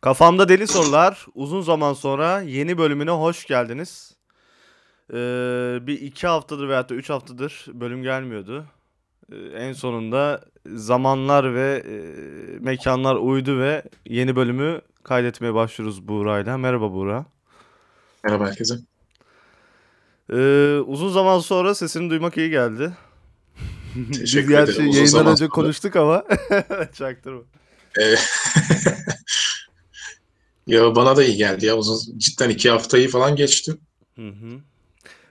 [0.00, 4.14] Kafamda Deli Sorular uzun zaman sonra yeni bölümüne hoş geldiniz.
[5.12, 8.66] Ee, bir iki haftadır veyahut da üç haftadır bölüm gelmiyordu.
[9.32, 11.94] Ee, en sonunda zamanlar ve e,
[12.58, 16.58] mekanlar uydu ve yeni bölümü kaydetmeye başlıyoruz Buğra'yla.
[16.58, 17.26] Merhaba Buğra.
[18.24, 18.74] Merhaba herkese.
[20.32, 22.92] Ee, uzun zaman sonra sesini duymak iyi geldi.
[23.94, 24.66] Teşekkür Biz ederim.
[24.66, 25.48] gerçi Uzun yayından önce sonra.
[25.48, 26.24] konuştuk ama
[26.98, 27.40] çaktırma.
[30.68, 31.76] Ya bana da iyi geldi ya.
[31.76, 33.74] Uzun, cidden iki haftayı falan geçti.
[34.16, 34.60] Hı hı.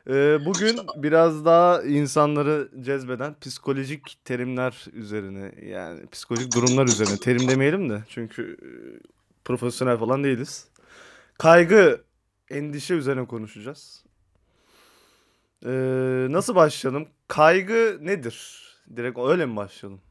[0.09, 7.89] Ee, bugün biraz daha insanları cezbeden psikolojik terimler üzerine yani psikolojik durumlar üzerine terim demeyelim
[7.89, 8.69] de çünkü e,
[9.45, 10.67] profesyonel falan değiliz.
[11.37, 12.01] Kaygı,
[12.49, 14.03] endişe üzerine konuşacağız.
[15.65, 15.69] Ee,
[16.29, 17.07] nasıl başlayalım?
[17.27, 18.67] Kaygı nedir?
[18.95, 20.01] Direkt öyle mi başlayalım?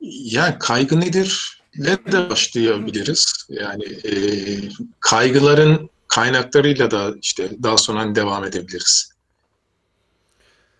[0.00, 1.57] Yani kaygı nedir?
[1.78, 3.46] Ne de başlayabiliriz.
[3.48, 4.12] Yani e,
[5.00, 9.12] kaygıların kaynaklarıyla da işte daha sonra hani devam edebiliriz.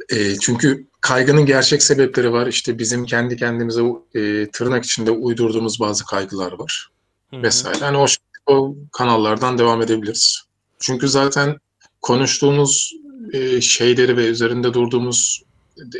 [0.08, 2.46] E, çünkü kaygının gerçek sebepleri var.
[2.46, 3.82] İşte bizim kendi kendimize
[4.14, 6.88] e, tırnak içinde uydurduğumuz bazı kaygılar var.
[7.30, 7.42] Hı hı.
[7.42, 7.84] vesaire.
[7.84, 8.06] Hani o,
[8.46, 10.42] o kanallardan devam edebiliriz.
[10.78, 11.56] Çünkü zaten
[12.02, 12.92] konuştuğumuz
[13.32, 15.42] e, şeyleri ve üzerinde durduğumuz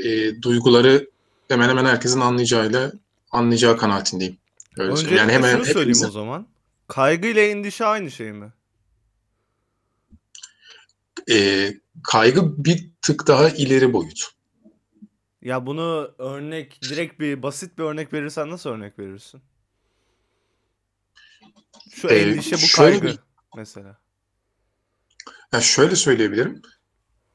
[0.04, 1.08] e, duyguları
[1.48, 2.92] hemen hemen herkesin anlayacağıyla
[3.30, 4.36] anlayacağı kanaatindeyim.
[4.78, 4.92] Öyle.
[4.92, 6.46] Öncelikle yani hemen şunu söyleyeyim hepimizin o zaman.
[6.88, 8.52] Kaygı ile endişe aynı şey mi?
[11.30, 14.24] e, kaygı bir tık daha ileri boyut.
[15.42, 19.40] Ya bunu örnek, direkt bir basit bir örnek verirsen nasıl örnek verirsin?
[21.90, 23.18] Şu Ee, endişe bu şöyle kaygı
[23.56, 23.98] mesela.
[25.52, 26.62] Yani şöyle söyleyebilirim.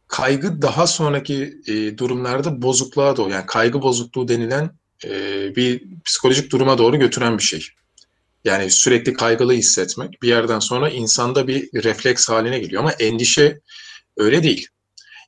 [0.08, 4.70] Kaygı daha sonraki e, durumlarda bozukluğa doğru, yani kaygı bozukluğu denilen
[5.06, 7.68] e, bir psikolojik duruma doğru götüren bir şey.
[8.44, 13.60] Yani sürekli kaygılı hissetmek bir yerden sonra insanda bir refleks haline geliyor ama endişe
[14.18, 14.68] öyle değil.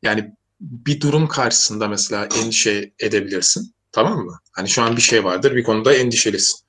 [0.01, 3.73] Yani bir durum karşısında mesela endişe edebilirsin.
[3.91, 4.39] Tamam mı?
[4.51, 6.59] Hani şu an bir şey vardır, bir konuda endişelisin.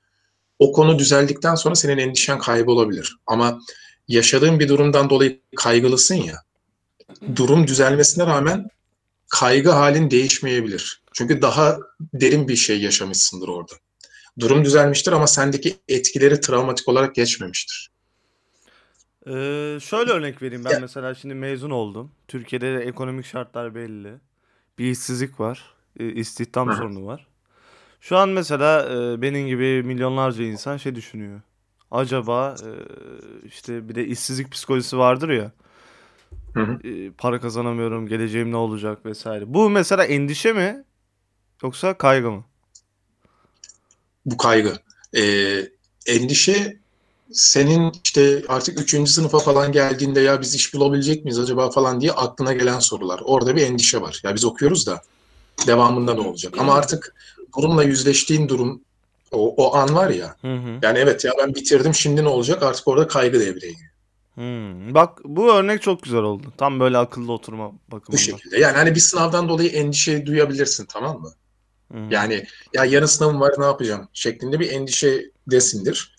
[0.59, 3.17] O konu düzeldikten sonra senin endişen kaybolabilir.
[3.27, 3.59] Ama
[4.07, 6.35] yaşadığın bir durumdan dolayı kaygılısın ya,
[7.35, 8.67] durum düzelmesine rağmen
[9.29, 11.01] kaygı halin değişmeyebilir.
[11.13, 11.77] Çünkü daha
[12.13, 13.73] derin bir şey yaşamışsındır orada.
[14.39, 17.91] Durum düzelmiştir ama sendeki etkileri travmatik olarak geçmemiştir.
[19.27, 22.11] Ee, şöyle örnek vereyim ben Ya- mesela şimdi mezun oldum.
[22.27, 24.13] Türkiye'de de ekonomik şartlar belli.
[24.79, 25.73] Bir işsizlik var.
[25.99, 26.75] e, istihdam hı.
[26.75, 27.27] sorunu var.
[28.01, 31.41] Şu an mesela e, benim gibi milyonlarca insan şey düşünüyor.
[31.91, 32.71] Acaba e,
[33.47, 35.51] işte bir de işsizlik psikolojisi vardır ya.
[36.57, 36.87] Hı hı.
[36.87, 39.53] e, para kazanamıyorum, geleceğim ne olacak vesaire.
[39.53, 40.83] Bu mesela endişe mi
[41.63, 42.43] yoksa kaygı mı?
[44.25, 44.73] Bu kaygı.
[45.17, 45.69] Ee,
[46.07, 46.77] endişe
[47.31, 52.11] senin işte artık üçüncü sınıfa falan geldiğinde ya biz iş bulabilecek miyiz acaba falan diye
[52.11, 53.21] aklına gelen sorular.
[53.25, 54.21] Orada bir endişe var.
[54.23, 55.01] Ya biz okuyoruz da
[55.67, 56.53] devamında ne olacak?
[56.57, 57.15] Ama artık
[57.57, 58.81] durumla yüzleştiğin durum
[59.31, 60.35] o, o an var ya.
[60.41, 60.79] Hı hı.
[60.81, 62.63] Yani evet ya ben bitirdim şimdi ne olacak?
[62.63, 63.91] Artık orada kaygı devreye giriyor.
[64.37, 64.93] Hmm.
[64.93, 66.53] Bak bu örnek çok güzel oldu.
[66.57, 68.21] Tam böyle akıllı oturma Bu bakımından.
[68.23, 68.59] şekilde.
[68.59, 71.31] Yani hani bir sınavdan dolayı endişe duyabilirsin tamam mı?
[71.91, 72.13] Hı hı.
[72.13, 76.15] Yani ya yarın sınavım var ne yapacağım şeklinde bir endişe desindir.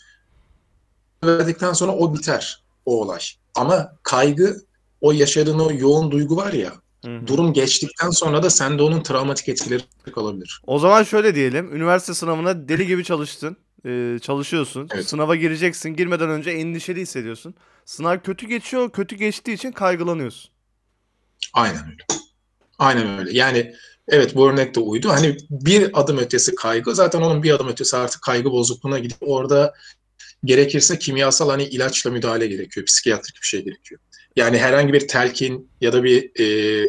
[1.24, 3.20] Verdikten sonra o biter o olay.
[3.54, 4.56] Ama kaygı
[5.00, 6.72] o yaşadığın o yoğun duygu var ya
[7.04, 7.26] Hı hı.
[7.26, 9.82] durum geçtikten sonra da sende onun travmatik etkileri
[10.14, 10.62] kalabilir.
[10.66, 11.76] O zaman şöyle diyelim.
[11.76, 13.56] Üniversite sınavına deli gibi çalıştın.
[13.86, 14.88] Ee, çalışıyorsun.
[14.94, 15.08] Evet.
[15.08, 15.96] Sınava gireceksin.
[15.96, 17.54] Girmeden önce endişeli hissediyorsun.
[17.84, 18.90] Sınav kötü geçiyor.
[18.92, 20.50] Kötü geçtiği için kaygılanıyorsun.
[21.52, 22.04] Aynen öyle.
[22.78, 23.30] Aynen öyle.
[23.32, 23.74] Yani
[24.08, 25.08] evet bu örnek de uydu.
[25.08, 29.74] Hani bir adım ötesi kaygı zaten onun bir adım ötesi artık kaygı bozukluğuna gidip orada
[30.44, 32.86] gerekirse kimyasal hani ilaçla müdahale gerekiyor.
[32.86, 34.00] Psikiyatrik bir şey gerekiyor.
[34.36, 36.86] Yani herhangi bir telkin ya da bir e,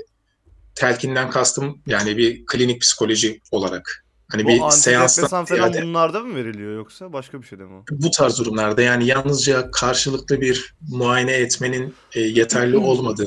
[0.75, 4.05] telkinden kastım yani bir klinik psikoloji olarak.
[4.31, 7.83] Hani Bu bir seanstan falan ziyade bunlarda mı veriliyor yoksa başka bir şey de mi
[7.91, 13.25] bu tarz durumlarda yani yalnızca karşılıklı bir muayene etmenin e, yeterli olmadığı,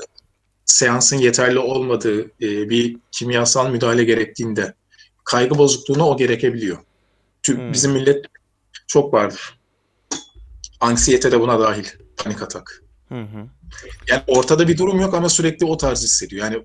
[0.65, 4.75] seansın yeterli olmadığı e, bir kimyasal müdahale gerektiğinde
[5.25, 6.79] kaygı bozukluğuna o gerekebiliyor.
[7.43, 7.73] Tü- Hmm.
[7.73, 8.27] Bizim millet
[8.87, 9.59] çok vardır.
[10.81, 11.85] Anksiyete de buna dahil.
[12.17, 12.82] Panik atak.
[13.09, 13.49] Hı hı.
[14.09, 16.44] Yani ortada bir durum yok ama sürekli o tarz hissediyor.
[16.44, 16.65] Yani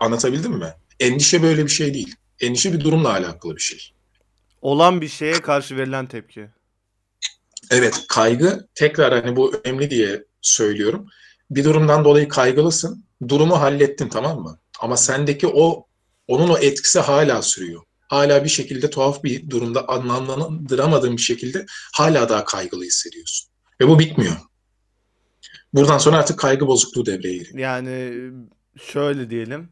[0.00, 0.74] anlatabildim mi?
[1.00, 2.14] Endişe böyle bir şey değil.
[2.40, 3.92] Endişe bir durumla alakalı bir şey.
[4.62, 6.48] Olan bir şeye karşı verilen tepki.
[7.70, 11.06] Evet, kaygı tekrar hani bu önemli diye söylüyorum.
[11.50, 13.04] Bir durumdan dolayı kaygılısın.
[13.28, 14.58] Durumu hallettin tamam mı?
[14.80, 15.86] Ama sendeki o
[16.28, 17.82] onun o etkisi hala sürüyor.
[18.08, 23.50] hala bir şekilde tuhaf bir durumda anlamlandıramadığın bir şekilde hala daha kaygılı hissediyorsun.
[23.80, 24.36] Ve bu bitmiyor.
[25.72, 27.58] Buradan sonra artık kaygı bozukluğu devreye giriyor.
[27.58, 28.30] Yani
[28.82, 29.68] şöyle diyelim.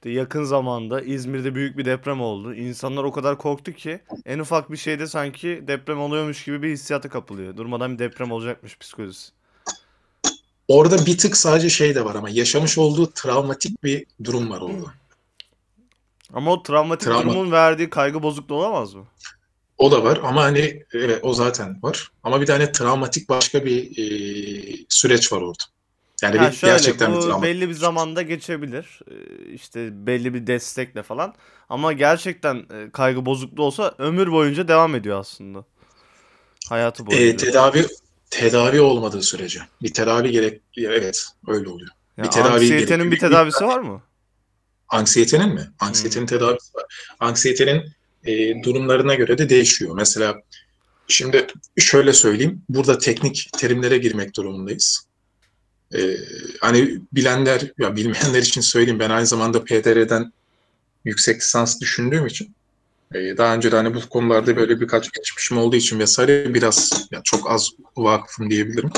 [0.00, 2.54] İşte yakın zamanda İzmir'de büyük bir deprem oldu.
[2.54, 7.08] İnsanlar o kadar korktu ki en ufak bir şeyde sanki deprem oluyormuş gibi bir hissiyata
[7.08, 7.56] kapılıyor.
[7.56, 9.32] Durmadan bir deprem olacakmış psikolojisi.
[10.68, 14.94] Orada bir tık sadece şey de var ama yaşamış olduğu travmatik bir durum var orada.
[16.32, 19.04] Ama o travmatik Travma- durumun verdiği kaygı bozukluğu olamaz mı?
[19.78, 22.10] O da var ama hani evet o zaten var.
[22.22, 25.64] Ama bir tane travmatik başka bir e, süreç var orada.
[26.22, 27.42] Yani Ha bir, şöyle gerçekten bir bu travma.
[27.42, 29.00] belli bir zamanda geçebilir.
[29.10, 31.34] Ee, işte belli bir destekle falan.
[31.68, 35.64] Ama gerçekten e, kaygı bozukluğu olsa ömür boyunca devam ediyor aslında.
[36.68, 37.36] Hayatı E, boyunca.
[37.36, 37.86] tedavi
[38.30, 39.60] tedavi olmadığı sürece.
[39.82, 41.90] Bir tedavi gerek evet öyle oluyor.
[42.16, 44.02] Ya bir tedavi anksiyetenin bir tedavisi var mı?
[44.88, 45.70] Anksiyetenin mi?
[45.80, 46.84] Anksiyetenin tedavisi var.
[47.20, 47.82] Anksiyetenin
[48.24, 49.94] e, durumlarına göre de değişiyor.
[49.96, 50.34] Mesela
[51.08, 51.46] şimdi
[51.78, 52.62] şöyle söyleyeyim.
[52.68, 55.06] Burada teknik terimlere girmek durumundayız.
[55.94, 56.16] E,
[56.60, 59.00] hani bilenler ya bilmeyenler için söyleyeyim.
[59.00, 60.32] Ben aynı zamanda PDR'den
[61.04, 62.54] yüksek lisans düşündüğüm için
[63.14, 67.20] e, daha önce de hani bu konularda böyle birkaç geçmişim olduğu için vesaire biraz ya
[67.24, 68.90] çok az vakıfım diyebilirim.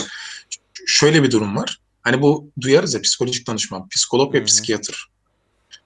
[0.86, 1.80] Şöyle bir durum var.
[2.02, 4.44] Hani bu duyarız ya psikolojik danışman, psikolog ve hı.
[4.44, 5.10] psikiyatr.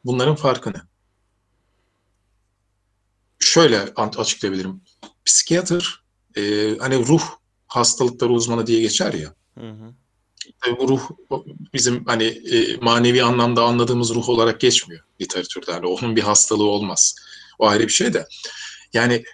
[0.05, 0.81] Bunların farkı ne?
[3.39, 4.81] Şöyle açıklayabilirim.
[5.25, 6.05] Psikiyatr
[6.37, 6.43] e,
[6.79, 7.23] hani ruh
[7.67, 9.35] hastalıkları uzmanı diye geçer ya.
[9.59, 9.95] Hı hı.
[10.61, 11.11] Tabii bu ruh
[11.75, 15.71] bizim hani e, manevi anlamda anladığımız ruh olarak geçmiyor literatürde.
[15.71, 17.15] Yani onun bir hastalığı olmaz.
[17.59, 18.27] O ayrı bir şey de.
[18.93, 19.25] Yani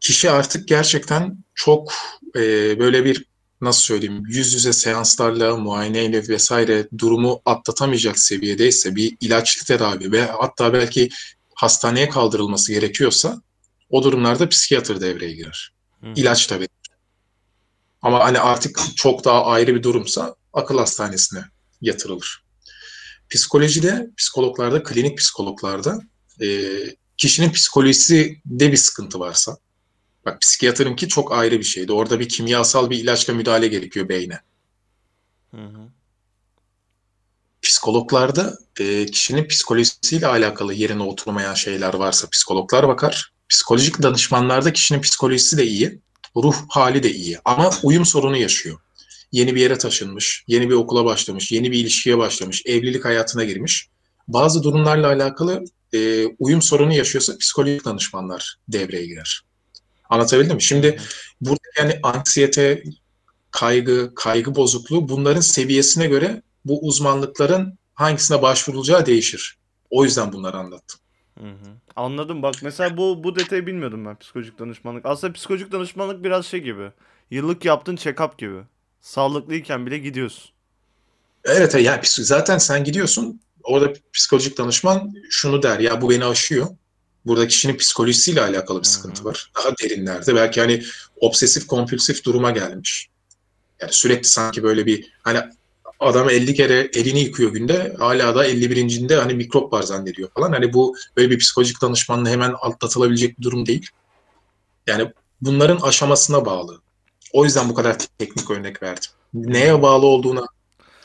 [0.00, 1.92] kişi artık gerçekten çok
[2.36, 2.40] e,
[2.78, 3.24] böyle bir
[3.60, 10.72] nasıl söyleyeyim yüz yüze seanslarla, muayeneyle vesaire durumu atlatamayacak seviyedeyse bir ilaçlı tedavi ve hatta
[10.72, 11.08] belki
[11.54, 13.42] hastaneye kaldırılması gerekiyorsa
[13.90, 15.72] o durumlarda psikiyatr devreye girer.
[16.00, 16.06] Hı.
[16.16, 16.68] İlaç tabii.
[18.02, 21.44] Ama hani artık çok daha ayrı bir durumsa akıl hastanesine
[21.80, 22.44] yatırılır.
[23.30, 26.00] Psikolojide, psikologlarda, klinik psikologlarda
[26.40, 26.46] e,
[27.16, 29.56] kişinin psikolojisinde bir sıkıntı varsa,
[30.24, 31.92] bak psikiyatrınki çok ayrı bir şeydi.
[31.92, 34.40] Orada bir kimyasal bir ilaçla müdahale gerekiyor beyne.
[35.50, 35.88] Hı hı.
[37.62, 43.32] Psikologlarda e, kişinin psikolojisiyle alakalı yerine oturmayan şeyler varsa psikologlar bakar.
[43.48, 46.00] Psikolojik danışmanlarda kişinin psikolojisi de iyi,
[46.42, 48.78] ruh hali de iyi ama uyum sorunu yaşıyor.
[49.32, 53.88] Yeni bir yere taşınmış, yeni bir okula başlamış, yeni bir ilişkiye başlamış, evlilik hayatına girmiş.
[54.28, 55.64] Bazı durumlarla alakalı
[55.94, 59.42] e, uyum sorunu yaşıyorsa psikolojik danışmanlar devreye girer.
[60.10, 60.62] Anlatabildim mi?
[60.62, 61.00] Şimdi
[61.40, 62.82] burada yani anksiyete,
[63.50, 69.56] kaygı, kaygı bozukluğu bunların seviyesine göre bu uzmanlıkların hangisine başvurulacağı değişir.
[69.90, 71.00] O yüzden bunları anlattım.
[71.40, 71.70] Hı hı.
[71.96, 75.06] Anladım bak mesela bu bu detayı bilmiyordum ben psikolojik danışmanlık.
[75.06, 76.90] Aslında psikolojik danışmanlık biraz şey gibi.
[77.30, 78.60] Yıllık yaptığın check-up gibi.
[79.00, 80.50] Sağlıklıyken bile gidiyorsun.
[81.44, 86.66] Evet psik- zaten sen gidiyorsun orada psikolojik danışman şunu der ya bu beni aşıyor.
[87.26, 89.50] Burada kişinin psikolojisiyle alakalı bir Hı sıkıntı var.
[89.56, 90.82] Daha derinlerde belki hani
[91.20, 93.08] obsesif kompulsif duruma gelmiş.
[93.80, 95.40] Yani sürekli sanki böyle bir hani
[96.00, 100.52] adam 50 kere elini yıkıyor günde hala da 51.'inde hani mikrop var zannediyor falan.
[100.52, 103.86] Hani bu böyle bir psikolojik danışmanla hemen atlatılabilecek bir durum değil.
[104.86, 106.80] Yani bunların aşamasına bağlı.
[107.32, 109.10] O yüzden bu kadar teknik örnek verdim.
[109.34, 110.46] Neye bağlı olduğuna,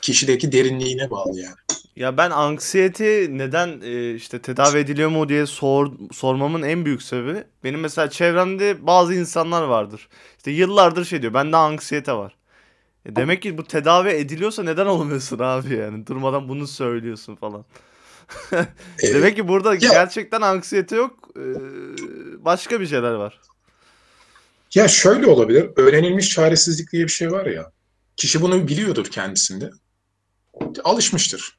[0.02, 1.56] kişideki derinliğine bağlı yani.
[1.96, 7.44] Ya ben anksiyete neden e, işte tedavi ediliyor mu diye sor, sormamın en büyük sebebi
[7.64, 10.08] benim mesela çevremde bazı insanlar vardır.
[10.38, 12.36] İşte yıllardır şey diyor bende anksiyete var.
[13.06, 17.66] E demek ki bu tedavi ediliyorsa neden olmuyorsun abi yani durmadan bunu söylüyorsun falan.
[19.02, 21.46] Demek ki burada gerçekten anksiyete yok e,
[22.46, 23.42] başka bir şeyler var.
[24.76, 25.70] Ya şöyle olabilir.
[25.76, 27.72] Öğrenilmiş çaresizlik diye bir şey var ya.
[28.18, 29.72] Kişi bunu biliyordur kendisinde.
[30.84, 31.58] Alışmıştır.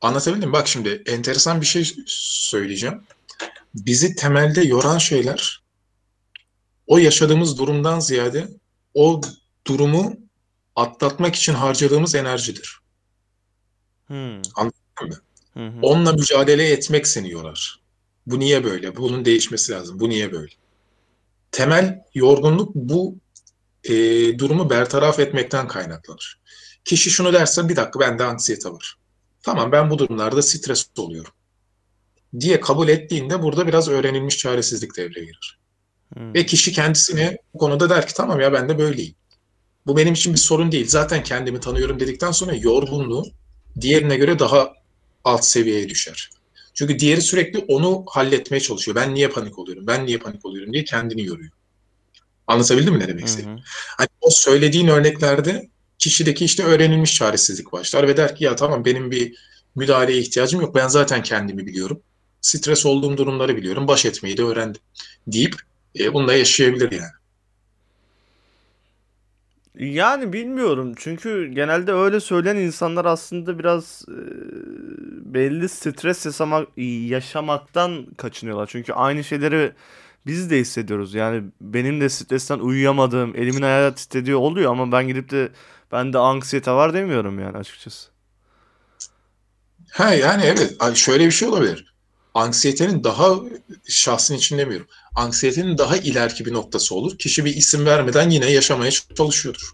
[0.00, 0.52] Anlatabildim mi?
[0.52, 3.02] Bak şimdi enteresan bir şey söyleyeceğim.
[3.74, 5.61] Bizi temelde yoran şeyler
[6.86, 8.48] o yaşadığımız durumdan ziyade
[8.94, 9.20] o
[9.66, 10.12] durumu
[10.76, 12.78] atlatmak için harcadığımız enerjidir.
[14.06, 14.42] Hmm.
[14.54, 15.16] Anladın mı?
[15.54, 15.78] Hı hı.
[15.82, 17.80] Onunla mücadele etmek seni yorar.
[18.26, 18.96] Bu niye böyle?
[18.96, 20.00] Bunun değişmesi lazım.
[20.00, 20.52] Bu niye böyle?
[21.52, 23.18] Temel yorgunluk bu
[23.84, 23.92] e,
[24.38, 26.40] durumu bertaraf etmekten kaynaklanır.
[26.84, 28.96] Kişi şunu derse bir dakika bende anksiyete var.
[29.42, 31.32] Tamam ben bu durumlarda stres oluyorum.
[32.40, 35.61] Diye kabul ettiğinde burada biraz öğrenilmiş çaresizlik devreye girer.
[36.14, 36.34] Hmm.
[36.34, 39.14] Ve kişi kendisine bu konuda der ki tamam ya ben de böyleyim.
[39.86, 40.88] Bu benim için bir sorun değil.
[40.88, 43.26] Zaten kendimi tanıyorum dedikten sonra yorgunluğu
[43.80, 44.72] diğerine göre daha
[45.24, 46.30] alt seviyeye düşer.
[46.74, 48.94] Çünkü diğeri sürekli onu halletmeye çalışıyor.
[48.94, 49.86] Ben niye panik oluyorum?
[49.86, 51.50] Ben niye panik oluyorum diye kendini yoruyor.
[52.46, 53.62] Anlatabildim mi ne demek istediğimi?
[53.98, 59.10] Hani o söylediğin örneklerde kişideki işte öğrenilmiş çaresizlik başlar ve der ki ya tamam benim
[59.10, 59.34] bir
[59.74, 60.74] müdahaleye ihtiyacım yok.
[60.74, 62.00] Ben zaten kendimi biliyorum.
[62.40, 63.88] Stres olduğum durumları biliyorum.
[63.88, 64.80] Baş etmeyi de öğrendim
[65.26, 65.56] deyip
[66.00, 67.12] e, bununla yaşayabilir yani.
[69.78, 74.16] Yani bilmiyorum çünkü genelde öyle söyleyen insanlar aslında biraz e,
[75.34, 76.68] belli stres yaşamak,
[77.08, 78.66] yaşamaktan kaçınıyorlar.
[78.66, 79.72] Çünkü aynı şeyleri
[80.26, 81.14] biz de hissediyoruz.
[81.14, 85.48] Yani benim de stresten uyuyamadığım, elimin ayağı titrediği oluyor ama ben gidip de
[85.92, 88.10] bende anksiyete var demiyorum yani açıkçası.
[89.92, 91.94] Ha yani evet şöyle bir şey olabilir.
[92.34, 93.34] Anksiyetenin daha
[93.88, 94.86] şahsın için demiyorum.
[95.14, 97.18] Anksiyetenin daha ileriki bir noktası olur.
[97.18, 99.70] Kişi bir isim vermeden yine yaşamaya çalışıyordur.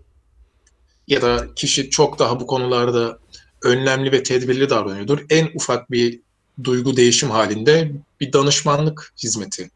[1.09, 3.19] Ya da kişi çok daha bu konularda
[3.63, 5.19] önlemli ve tedbirli davranıyordur.
[5.31, 6.21] En ufak bir
[6.65, 9.71] duygu değişim halinde bir danışmanlık hizmeti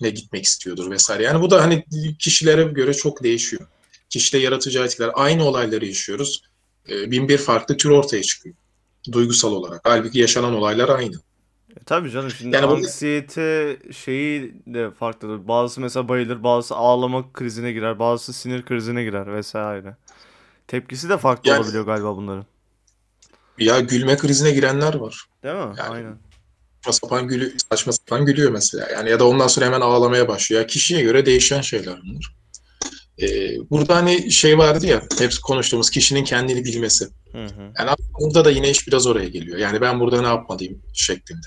[0.00, 1.22] ne gitmek istiyordur vesaire.
[1.22, 1.84] Yani bu da hani
[2.18, 3.66] kişilere göre çok değişiyor.
[4.10, 5.10] Kişide yaratıcı etkiler.
[5.14, 6.42] Aynı olayları yaşıyoruz.
[6.88, 8.54] Ee, bin bir farklı tür ortaya çıkıyor.
[9.12, 9.80] Duygusal olarak.
[9.84, 11.16] Halbuki yaşanan olaylar aynı.
[11.76, 15.48] E, tabii canım şimdi Yani anksiyete şeyi de farklıdır.
[15.48, 19.96] Bazısı mesela bayılır, bazısı ağlama krizine girer, bazısı sinir krizine girer vesaire.
[20.68, 22.46] Tepkisi de farklı Yani- olabiliyor galiba bunların.
[23.58, 25.24] Ya gülme krizine girenler var.
[25.42, 25.60] Değil mi?
[25.78, 26.16] Yani- Aynen.
[26.84, 28.88] saçma sapan gülü saçma sapan gülüyor mesela.
[28.92, 30.60] Yani ya da ondan sonra hemen ağlamaya başlıyor.
[30.62, 32.34] Ya kişiye göre değişen şeyler bunlar.
[33.22, 37.08] Ee, burada hani şey vardı ya hep konuştuğumuz kişinin kendini bilmesi.
[37.32, 37.72] Hı hı.
[37.78, 39.58] Yani burada da yine iş biraz oraya geliyor.
[39.58, 41.46] Yani ben burada ne yapmalıyım şeklinde.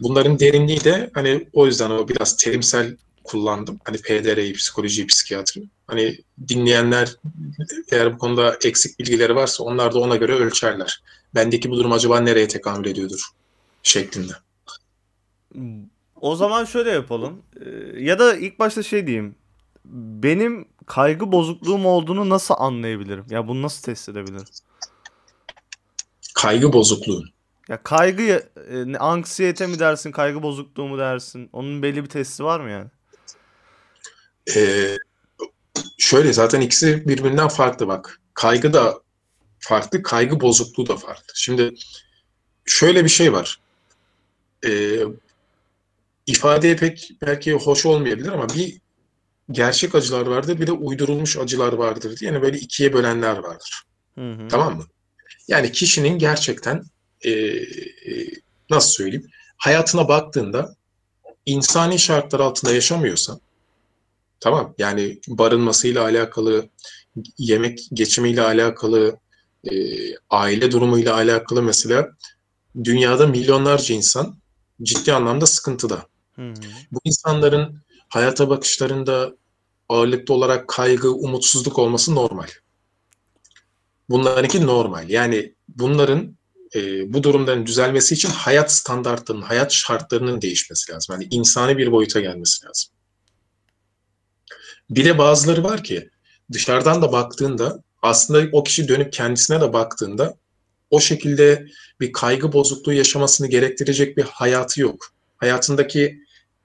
[0.00, 3.78] Bunların derinliği de hani o yüzden o biraz terimsel kullandım.
[3.84, 5.62] Hani PDR'yi, psikolojiyi, psikiyatri.
[5.86, 6.18] Hani
[6.48, 7.16] dinleyenler
[7.92, 11.02] eğer bu konuda eksik bilgileri varsa onlar da ona göre ölçerler.
[11.34, 13.20] Bendeki bu durum acaba nereye tekamül ediyordur
[13.82, 14.32] şeklinde.
[16.20, 17.42] O zaman şöyle yapalım.
[17.60, 19.34] Ee, ya da ilk başta şey diyeyim.
[19.84, 23.24] Benim kaygı bozukluğum olduğunu nasıl anlayabilirim?
[23.30, 24.44] Ya bunu nasıl test edebilirim?
[26.34, 27.24] Kaygı bozukluğu.
[27.68, 31.50] Ya kaygı, e, anksiyete mi dersin, kaygı bozukluğu mu dersin?
[31.52, 32.88] Onun belli bir testi var mı yani?
[34.56, 34.98] Ee,
[35.98, 38.20] şöyle zaten ikisi birbirinden farklı bak.
[38.34, 39.00] Kaygı da
[39.58, 41.32] farklı, kaygı bozukluğu da farklı.
[41.34, 41.74] Şimdi
[42.66, 43.60] şöyle bir şey var.
[44.66, 45.02] Ee,
[46.26, 48.80] ifadeye pek belki hoş olmayabilir ama bir
[49.50, 53.82] gerçek acılar vardır, bir de uydurulmuş acılar vardır diye yani böyle ikiye bölenler vardır.
[54.14, 54.48] Hı hı.
[54.48, 54.84] Tamam mı?
[55.48, 56.82] Yani kişinin gerçekten
[57.20, 57.66] e, e,
[58.70, 60.76] nasıl söyleyeyim hayatına baktığında
[61.46, 63.40] insani şartlar altında yaşamıyorsa
[64.40, 66.68] tamam yani barınmasıyla alakalı
[67.38, 69.16] yemek geçimiyle alakalı
[69.70, 69.72] e,
[70.30, 72.10] aile durumuyla alakalı mesela
[72.84, 74.36] dünyada milyonlarca insan
[74.82, 76.06] ciddi anlamda sıkıntıda.
[76.36, 76.54] Hı hı.
[76.92, 79.36] Bu insanların hayata bakışlarında
[79.88, 82.48] ağırlıklı olarak kaygı, umutsuzluk olması normal.
[84.08, 85.08] Bunlarınki normal.
[85.08, 86.36] Yani bunların
[86.74, 91.12] e, bu durumların düzelmesi için hayat standartlarının, hayat şartlarının değişmesi lazım.
[91.12, 92.92] Yani insani bir boyuta gelmesi lazım.
[94.90, 96.10] Bir de bazıları var ki
[96.52, 100.36] dışarıdan da baktığında aslında o kişi dönüp kendisine de baktığında
[100.90, 101.66] o şekilde
[102.00, 105.12] bir kaygı bozukluğu yaşamasını gerektirecek bir hayatı yok.
[105.36, 106.22] Hayatındaki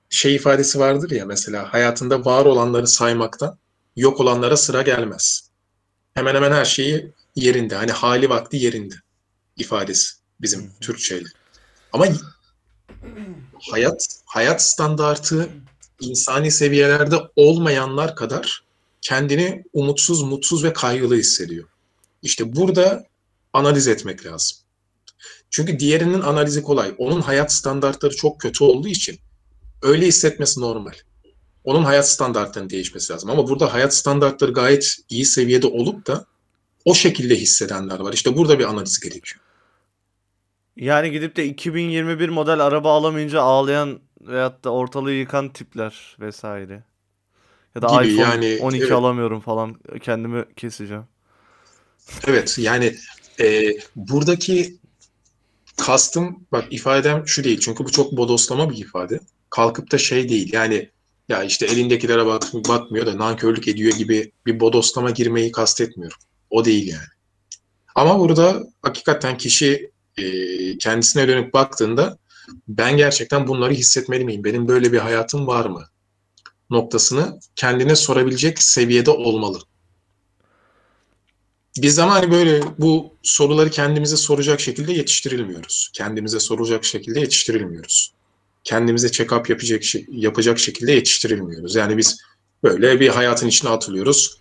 [0.10, 3.58] şey ifadesi vardır ya mesela hayatında var olanları saymaktan
[3.96, 5.50] yok olanlara sıra gelmez.
[6.14, 7.76] Hemen hemen her şeyi yerinde.
[7.76, 8.96] Hani hali vakti yerinde
[9.58, 10.72] ifadesi bizim.
[10.82, 11.28] Türkçeyle.
[11.94, 12.06] Ama
[13.72, 15.50] hayat hayat standartı
[16.00, 18.64] insani seviyelerde olmayanlar kadar
[19.02, 21.68] kendini umutsuz, mutsuz ve kaygılı hissediyor.
[22.22, 23.06] İşte burada
[23.54, 24.58] analiz etmek lazım.
[25.50, 26.96] Çünkü diğerinin analizi kolay.
[26.98, 29.20] Onun hayat standartları çok kötü olduğu için
[29.82, 30.94] öyle hissetmesi normal.
[31.64, 33.30] Onun hayat standartlarının değişmesi lazım.
[33.30, 36.26] Ama burada hayat standartları gayet iyi seviyede olup da
[36.86, 38.14] o şekilde hissedenler var.
[38.14, 39.42] İşte burada bir analiz gerekiyor.
[40.76, 46.84] Yani gidip de 2021 model araba alamayınca ağlayan veyahut da ortalığı yıkan tipler vesaire.
[47.76, 48.92] Ya da Gibi iPhone yani, 12 evet.
[48.92, 49.76] alamıyorum falan.
[50.02, 51.04] Kendimi keseceğim.
[52.28, 52.96] Evet yani
[53.40, 54.78] e, buradaki
[55.78, 57.60] kastım bak ifadem şu değil.
[57.60, 59.20] Çünkü bu çok bodoslama bir ifade.
[59.50, 60.90] Kalkıp da şey değil yani
[61.30, 66.18] ya işte elindekilere bak, bakmıyor da nankörlük ediyor gibi bir bodoslama girmeyi kastetmiyorum.
[66.50, 67.08] O değil yani.
[67.96, 70.24] Ama burada hakikaten kişi e,
[70.78, 72.18] kendisine dönüp baktığında
[72.68, 74.44] ben gerçekten bunları hissetmeli miyim?
[74.44, 75.84] Benim böyle bir hayatım var mı?
[76.70, 79.60] Noktasını kendine sorabilecek seviyede olmalı.
[81.78, 85.90] Biz ama hani böyle bu soruları kendimize soracak şekilde yetiştirilmiyoruz.
[85.94, 88.14] Kendimize soracak şekilde yetiştirilmiyoruz.
[88.68, 89.82] Kendimize check-up yapacak,
[90.12, 91.76] yapacak şekilde yetiştirilmiyoruz.
[91.76, 92.18] Yani biz
[92.64, 94.38] böyle bir hayatın içine atılıyoruz.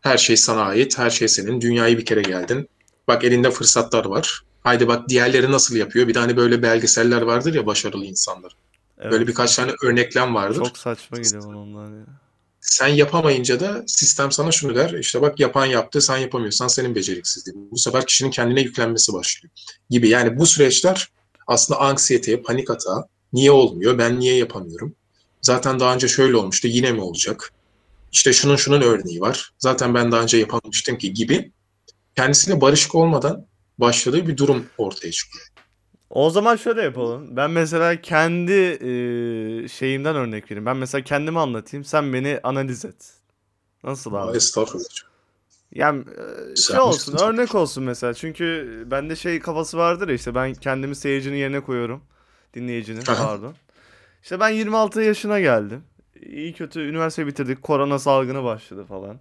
[0.00, 1.60] Her şey sana ait, her şey senin.
[1.60, 2.68] Dünyayı bir kere geldin.
[3.08, 4.42] Bak elinde fırsatlar var.
[4.60, 6.08] Haydi bak diğerleri nasıl yapıyor.
[6.08, 8.52] Bir tane böyle belgeseller vardır ya başarılı insanlar.
[8.98, 9.12] Evet.
[9.12, 10.64] Böyle birkaç tane örneklem vardır.
[10.64, 12.06] Çok saçma geliyor bana onlar ya.
[12.60, 14.90] Sen yapamayınca da sistem sana şunu der.
[14.90, 17.70] İşte bak yapan yaptı, sen yapamıyorsan senin beceriksizliğin.
[17.70, 19.52] Bu sefer kişinin kendine yüklenmesi başlıyor.
[19.90, 21.08] Gibi yani bu süreçler
[21.46, 23.08] aslında anksiyeteye, panik atağa.
[23.32, 23.98] Niye olmuyor?
[23.98, 24.94] Ben niye yapamıyorum?
[25.42, 26.68] Zaten daha önce şöyle olmuştu.
[26.68, 27.52] Yine mi olacak?
[28.12, 29.52] İşte şunun şunun örneği var.
[29.58, 31.52] Zaten ben daha önce yapamamıştım ki gibi.
[32.16, 33.46] Kendisiyle barışık olmadan
[33.78, 35.46] başladığı bir durum ortaya çıkıyor.
[36.10, 37.36] O zaman şöyle yapalım.
[37.36, 40.66] Ben mesela kendi e, şeyimden örnek vereyim.
[40.66, 41.84] Ben mesela kendimi anlatayım.
[41.84, 43.12] Sen beni analiz et.
[43.84, 44.36] Nasıl abi?
[44.36, 44.84] Estağfurullah.
[45.74, 46.04] Yani
[46.52, 48.14] e, şey olsun, örnek olsun mesela.
[48.14, 52.02] Çünkü bende şey kafası vardır ya işte ben kendimi seyircinin yerine koyuyorum.
[52.54, 53.54] Dinleyicinin pardon.
[54.22, 55.82] İşte ben 26 yaşına geldim.
[56.22, 57.62] İyi kötü üniversite bitirdik.
[57.62, 59.20] Korona salgını başladı falan.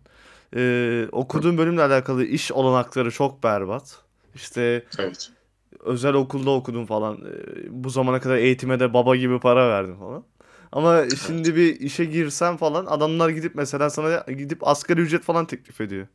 [0.56, 4.02] Ee, okuduğum bölümle alakalı iş olanakları çok berbat.
[4.36, 5.32] İşte Evet.
[5.80, 7.18] özel okulda okudum falan.
[7.18, 10.24] Ee, bu zamana kadar eğitime de baba gibi para verdim falan.
[10.72, 15.82] Ama şimdi bir işe girsem falan adamlar gidip mesela sana gidip asgari ücret falan teklif
[15.82, 16.08] ediyor.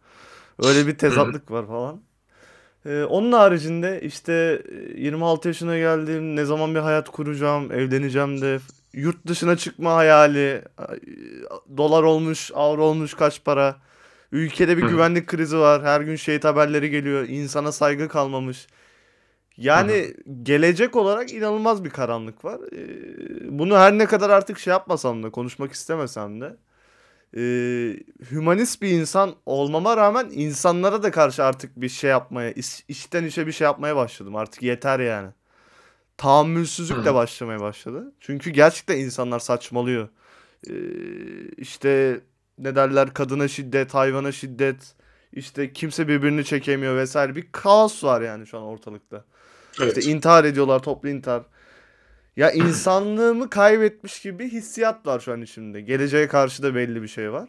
[0.59, 2.01] Öyle bir tezatlık var falan.
[2.87, 4.63] Ee, onun haricinde işte
[4.97, 6.37] e, 26 yaşına geldim.
[6.37, 8.59] Ne zaman bir hayat kuracağım, evleneceğim de
[8.93, 10.63] yurt dışına çıkma hayali.
[10.79, 10.99] Ay,
[11.77, 13.77] Dolar olmuş, avro olmuş kaç para.
[14.33, 14.89] Ülkede bir Hı.
[14.89, 15.83] güvenlik krizi var.
[15.83, 17.29] Her gün şehit haberleri geliyor.
[17.29, 18.67] İnsana saygı kalmamış.
[19.57, 22.61] Yani gelecek olarak inanılmaz bir karanlık var.
[22.73, 26.57] Ee, bunu her ne kadar artık şey yapmasam da konuşmak istemesem de
[27.37, 27.41] e,
[28.31, 33.47] hümanist bir insan olmama rağmen insanlara da karşı artık bir şey yapmaya, iş- içten içe
[33.47, 34.37] bir şey yapmaya başladım.
[34.37, 35.29] Artık yeter yani.
[36.17, 38.13] Tahammülsüzlük de başlamaya başladı.
[38.21, 40.09] Çünkü gerçekten insanlar saçmalıyor.
[40.71, 40.73] Ee,
[41.57, 42.21] işte
[42.59, 44.95] ne derler kadına şiddet, hayvana şiddet,
[45.33, 49.25] işte kimse birbirini çekemiyor vesaire bir kaos var yani şu an ortalıkta.
[49.81, 49.99] Evet.
[49.99, 51.43] İşte intihar ediyorlar, toplu intihar.
[52.37, 55.81] Ya insanlığımı kaybetmiş gibi hissiyat var şu an içimde.
[55.81, 57.49] Geleceğe karşı da belli bir şey var.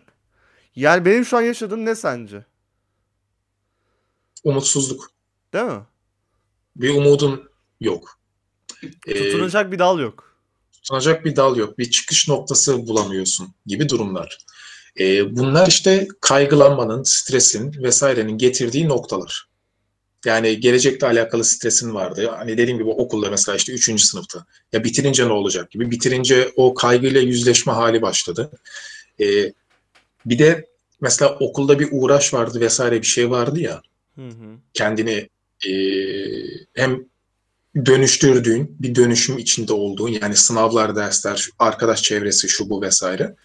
[0.75, 2.45] Yani benim şu an yaşadığım ne sence?
[4.43, 5.11] Umutsuzluk.
[5.53, 5.81] Değil mi?
[6.75, 8.19] Bir umudun yok.
[9.07, 10.37] Ee, Tutunacak bir dal yok.
[10.73, 11.77] tutunacak bir dal yok.
[11.77, 14.37] Bir çıkış noktası bulamıyorsun gibi durumlar.
[14.99, 19.49] Ee, bunlar işte kaygılanmanın, stresin vesairenin getirdiği noktalar.
[20.25, 22.29] Yani gelecekle alakalı stresin vardı.
[22.37, 24.01] Hani dediğim gibi okulda mesela işte 3.
[24.01, 24.45] sınıfta.
[24.73, 25.91] Ya bitirince ne olacak gibi.
[25.91, 28.51] Bitirince o kaygıyla yüzleşme hali başladı.
[29.19, 29.53] Ee,
[30.25, 30.67] bir de
[31.01, 33.81] mesela okulda bir uğraş vardı vesaire bir şey vardı ya.
[34.15, 34.57] Hı hı.
[34.73, 35.29] kendini
[35.67, 35.73] e,
[36.73, 37.05] hem
[37.85, 43.35] dönüştürdüğün, bir dönüşüm içinde olduğun yani sınavlar, dersler, arkadaş çevresi, şu bu vesaire.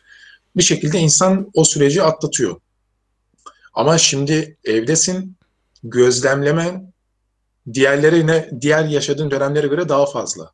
[0.57, 2.61] Bir şekilde insan o süreci atlatıyor.
[3.75, 5.37] Ama şimdi evdesin,
[5.85, 6.93] gözlemlemen
[7.73, 10.53] diğerlerine, diğer yaşadığın dönemlere göre daha fazla.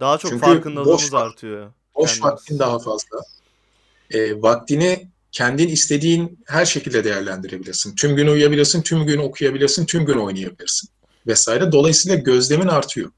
[0.00, 1.72] Daha çok Çünkü farkındalığımız boş artıyor.
[1.94, 2.32] Boş Kendimiz.
[2.32, 3.18] vaktin daha fazla.
[4.10, 7.94] E, vaktini kendin istediğin her şekilde değerlendirebilirsin.
[7.96, 10.88] Tüm gün uyuyabilirsin, tüm gün okuyabilirsin, tüm gün oynayabilirsin
[11.26, 11.72] vesaire.
[11.72, 13.10] Dolayısıyla gözlemin artıyor.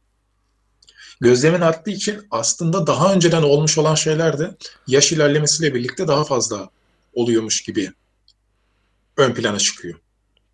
[1.20, 4.56] Gözlemin arttığı için aslında daha önceden olmuş olan şeyler de
[4.86, 6.70] yaş ilerlemesiyle birlikte daha fazla
[7.14, 7.92] oluyormuş gibi
[9.16, 9.98] ön plana çıkıyor.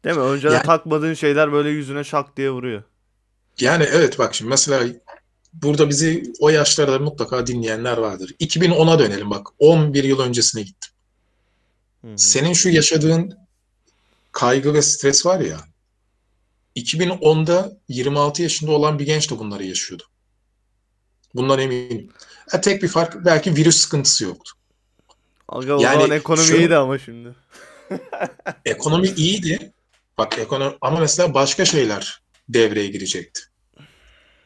[0.05, 0.23] Değil mi?
[0.23, 2.83] Önceden Yani- takmadığın şeyler böyle yüzüne şak diye vuruyor.
[3.61, 4.85] Yani evet bak şimdi mesela
[5.53, 8.35] burada bizi o yaşlarda mutlaka dinleyenler vardır.
[8.41, 10.91] 2010'a dönelim bak 11 yıl öncesine gittim.
[12.05, 12.19] Hı hı.
[12.19, 13.39] Senin şu yaşadığın
[14.33, 15.61] kaygı ve stres var ya
[16.77, 20.03] 2010'da 26 yaşında olan bir genç de bunları yaşıyordu.
[21.35, 22.09] Bundan eminim.
[22.51, 24.53] Ha, tek bir fark belki virüs sıkıntısı yoktu.
[25.49, 27.35] Aga o Yani zaman ekonomi şu- iyiydi ama şimdi.
[28.65, 29.73] Ekonomi iyiydi.
[30.19, 33.41] Bak ekonomi ama mesela başka şeyler devreye girecekti.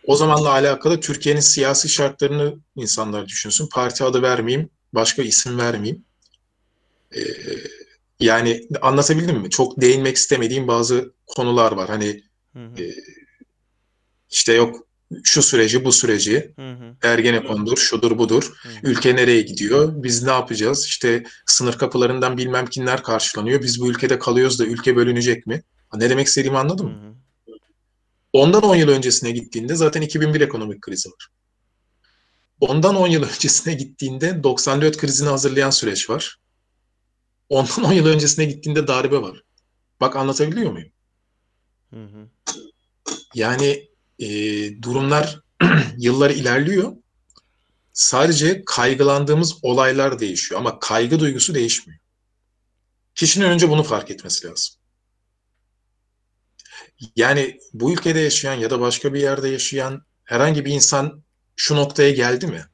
[0.06, 3.68] O zamanla alakalı Türkiye'nin siyasi şartlarını insanlar düşünsün.
[3.72, 6.04] Parti adı vermeyeyim, başka isim vermeyeyim.
[7.16, 7.20] Ee,
[8.20, 9.50] yani anlatabildim mi?
[9.50, 11.88] Çok değinmek istemediğim bazı konular var.
[11.88, 12.82] Hani Hı hı.
[12.82, 12.94] e,
[14.30, 14.85] işte yok
[15.24, 16.96] şu süreci, bu süreci, Hı hı.
[17.02, 18.52] Ergenekon'dur, şudur budur.
[18.62, 18.72] Hı hı.
[18.82, 19.92] Ülke nereye gidiyor?
[20.02, 20.86] Biz ne yapacağız?
[20.86, 23.62] İşte sınır kapılarından bilmem kimler karşılanıyor.
[23.62, 25.62] Biz bu ülkede kalıyoruz da ülke bölünecek mi?
[25.94, 26.94] Ne demek istediğimi anladın Hı mı?
[26.94, 27.52] hı.
[28.32, 31.28] Ondan 10 yıl öncesine gittiğinde zaten 2001 ekonomik krizi var.
[32.60, 36.38] Ondan 10 yıl öncesine gittiğinde 94 krizini hazırlayan süreç var.
[37.48, 39.42] Ondan 10 yıl öncesine gittiğinde darbe var.
[40.00, 40.88] Bak anlatabiliyor muyum?
[41.90, 42.28] Hı hı.
[43.34, 44.28] Yani e,
[44.82, 45.40] durumlar
[45.98, 46.92] yıllar ilerliyor.
[47.92, 52.00] Sadece kaygılandığımız olaylar değişiyor ama kaygı duygusu değişmiyor.
[53.14, 54.74] Kişinin önce bunu fark etmesi lazım.
[57.16, 61.22] Yani bu ülkede yaşayan ya da başka bir yerde yaşayan herhangi bir insan
[61.56, 62.66] şu noktaya geldi mi?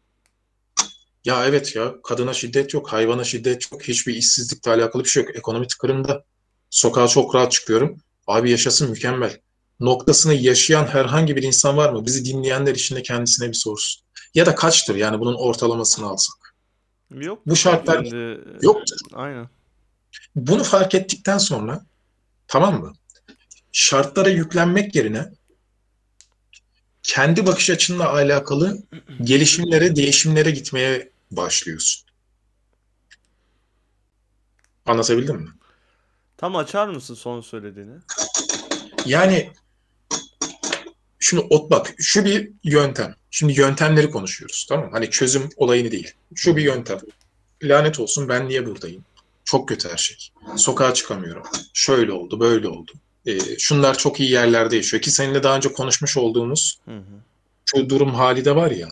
[1.25, 5.37] Ya evet ya kadına şiddet yok, hayvana şiddet yok, hiçbir işsizlikle alakalı bir şey yok.
[5.37, 6.25] Ekonomi tıkırında.
[6.71, 7.99] Sokağa çok rahat çıkıyorum.
[8.27, 9.41] Abi yaşasın mükemmel.
[9.83, 12.07] Noktasını yaşayan herhangi bir insan var mı?
[12.07, 14.03] Bizi dinleyenler içinde kendisine bir sorsun.
[14.35, 16.55] Ya da kaçtır yani bunun ortalamasını alsak.
[17.11, 17.47] Yok.
[17.47, 18.97] Bu şartlar Şimdi, yoktur.
[19.13, 19.49] Aynen.
[20.37, 21.87] Bunu fark ettikten sonra
[22.49, 22.93] tamam mı?
[23.73, 25.33] Şartlara yüklenmek yerine
[27.03, 28.83] kendi bakış açınla alakalı
[29.23, 32.09] gelişimlere, değişimlere gitmeye başlıyorsun.
[34.87, 35.49] Anlatabildim mi?
[36.37, 37.95] Tam açar mısın son söylediğini?
[39.07, 39.53] Yani
[41.23, 43.15] şunu ot bak şu bir yöntem.
[43.31, 44.91] Şimdi yöntemleri konuşuyoruz tamam mı?
[44.93, 46.13] Hani çözüm olayını değil.
[46.35, 46.99] Şu bir yöntem.
[47.63, 49.05] Lanet olsun ben niye buradayım?
[49.45, 50.17] Çok kötü her şey.
[50.57, 51.43] Sokağa çıkamıyorum.
[51.75, 52.93] Şöyle oldu, böyle oldu.
[53.27, 55.03] Ee, şunlar çok iyi yerlerde yaşıyor.
[55.03, 57.03] Ki seninle daha önce konuşmuş olduğumuz Hı hı.
[57.65, 58.89] şu durum hali de var ya.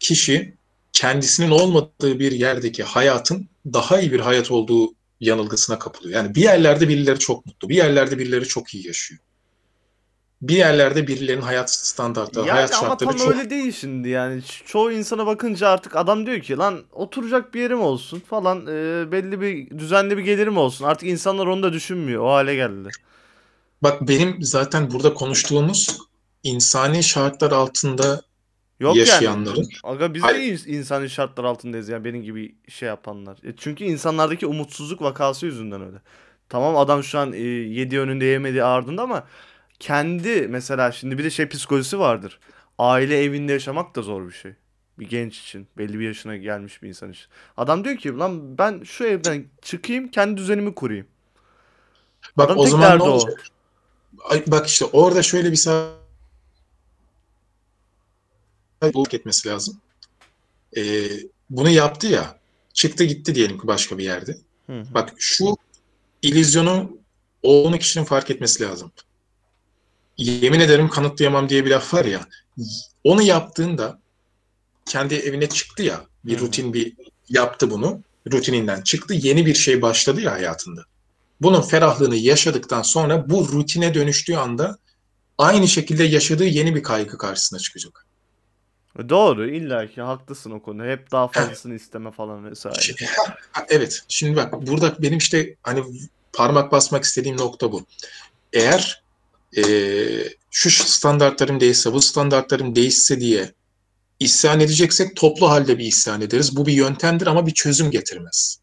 [0.00, 0.54] Kişi
[0.92, 6.14] kendisinin olmadığı bir yerdeki hayatın daha iyi bir hayat olduğu yanılgısına kapılıyor.
[6.14, 9.20] Yani bir yerlerde birileri çok mutlu, bir yerlerde birileri çok iyi yaşıyor.
[10.42, 14.42] Bir yerlerde birilerinin hayat standartları, Yani hayat ama şartları tam çok öyle değil şimdi yani.
[14.66, 19.40] Çoğu insana bakınca artık adam diyor ki lan oturacak bir yerim olsun falan e, belli
[19.40, 20.84] bir düzenli bir gelirim olsun.
[20.84, 22.24] Artık insanlar onu da düşünmüyor.
[22.24, 22.88] O hale geldi.
[23.82, 25.98] Bak benim zaten burada konuştuğumuz
[26.42, 28.22] insani şartlar altında
[28.80, 29.56] Yok yaşayanların.
[29.56, 29.68] yani.
[29.84, 30.58] Aga biz Hayır.
[30.58, 33.38] ins- insani şartlar altındayız yani benim gibi şey yapanlar.
[33.44, 35.96] E çünkü insanlardaki umutsuzluk vakası yüzünden öyle.
[36.48, 39.24] Tamam adam şu an e, yediği önünde yemediği ardında ama
[39.80, 42.40] kendi mesela şimdi bir de şey psikolojisi vardır.
[42.78, 44.52] Aile evinde yaşamak da zor bir şey.
[44.98, 47.26] Bir genç için, belli bir yaşına gelmiş bir insan için.
[47.56, 51.06] Adam diyor ki lan ben şu evden çıkayım, kendi düzenimi kurayım.
[52.36, 53.06] Bak Adam o tek zaman ne derdi o.
[53.06, 53.46] olacak?
[54.24, 55.94] Ay, bak işte orada şöyle bir saat
[59.12, 59.80] etmesi lazım.
[60.76, 61.08] Ee,
[61.50, 62.38] bunu yaptı ya,
[62.72, 64.36] çıktı gitti diyelim ki başka bir yerde.
[64.66, 64.94] Hı hı.
[64.94, 65.56] Bak şu
[66.22, 66.98] illüzyonu
[67.42, 68.92] olduğunu kişinin fark etmesi lazım.
[70.20, 72.20] Yemin ederim kanıtlayamam diye bir laf var ya.
[73.04, 73.98] Onu yaptığında
[74.86, 76.40] kendi evine çıktı ya, bir hı.
[76.40, 76.92] rutin bir
[77.28, 78.00] yaptı bunu.
[78.32, 80.84] Rutininden çıktı, yeni bir şey başladı ya hayatında.
[81.40, 84.78] Bunun ferahlığını yaşadıktan sonra bu rutine dönüştüğü anda
[85.38, 88.06] aynı şekilde yaşadığı yeni bir kaygı karşısına çıkacak.
[88.98, 90.84] E Doğru, illa ki haklısın o konuda.
[90.84, 93.06] Hep daha fazlasını isteme falan vesaire.
[93.68, 94.02] Evet.
[94.08, 95.84] Şimdi bak burada benim işte hani
[96.32, 97.86] parmak basmak istediğim nokta bu.
[98.52, 99.02] Eğer
[99.56, 103.52] eee, şu standartlarım değişse, bu standartlarım değişse diye
[104.20, 106.56] isyan edeceksek toplu halde bir isyan ederiz.
[106.56, 108.60] Bu bir yöntemdir ama bir çözüm getirmez.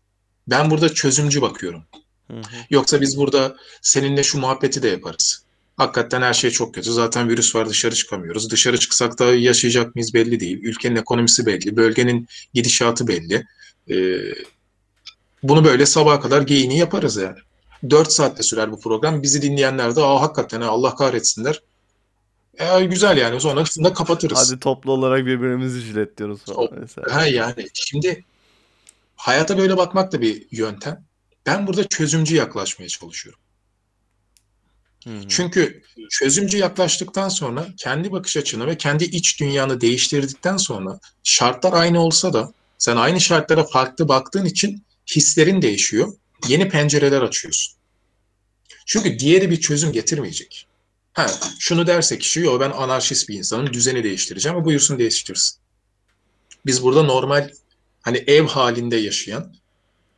[0.47, 1.83] Ben burada çözümcü bakıyorum.
[2.31, 2.41] Hı hı.
[2.69, 5.43] Yoksa biz burada seninle şu muhabbeti de yaparız.
[5.77, 6.91] Hakikaten her şey çok kötü.
[6.91, 8.51] Zaten virüs var dışarı çıkamıyoruz.
[8.51, 10.59] Dışarı çıksak da yaşayacak mıyız belli değil.
[10.63, 11.77] Ülkenin ekonomisi belli.
[11.77, 13.45] Bölgenin gidişatı belli.
[13.89, 14.17] Ee,
[15.43, 17.37] bunu böyle sabaha kadar geyini yaparız yani.
[17.89, 19.23] 4 saatte sürer bu program.
[19.23, 21.61] Bizi dinleyenler de Aa, hakikaten ha, Allah kahretsinler.
[22.59, 24.37] E, güzel yani sonrasında kapatırız.
[24.37, 25.81] Hadi toplu olarak birbirimizi
[26.39, 27.11] falan vesaire.
[27.11, 28.23] Ha yani şimdi
[29.15, 31.05] hayata böyle bakmak da bir yöntem.
[31.45, 33.39] Ben burada çözümcü yaklaşmaya çalışıyorum.
[35.29, 42.01] Çünkü çözümcü yaklaştıktan sonra kendi bakış açını ve kendi iç dünyanı değiştirdikten sonra şartlar aynı
[42.01, 44.83] olsa da sen aynı şartlara farklı baktığın için
[45.15, 46.13] hislerin değişiyor.
[46.47, 47.77] Yeni pencereler açıyorsun.
[48.85, 50.67] Çünkü diğeri bir çözüm getirmeyecek.
[51.13, 51.27] Ha,
[51.59, 54.57] şunu derse kişi, yo ben anarşist bir insanım, düzeni değiştireceğim.
[54.57, 55.59] ama buyursun değiştirsin.
[56.65, 57.51] Biz burada normal
[58.01, 59.55] hani ev halinde yaşayan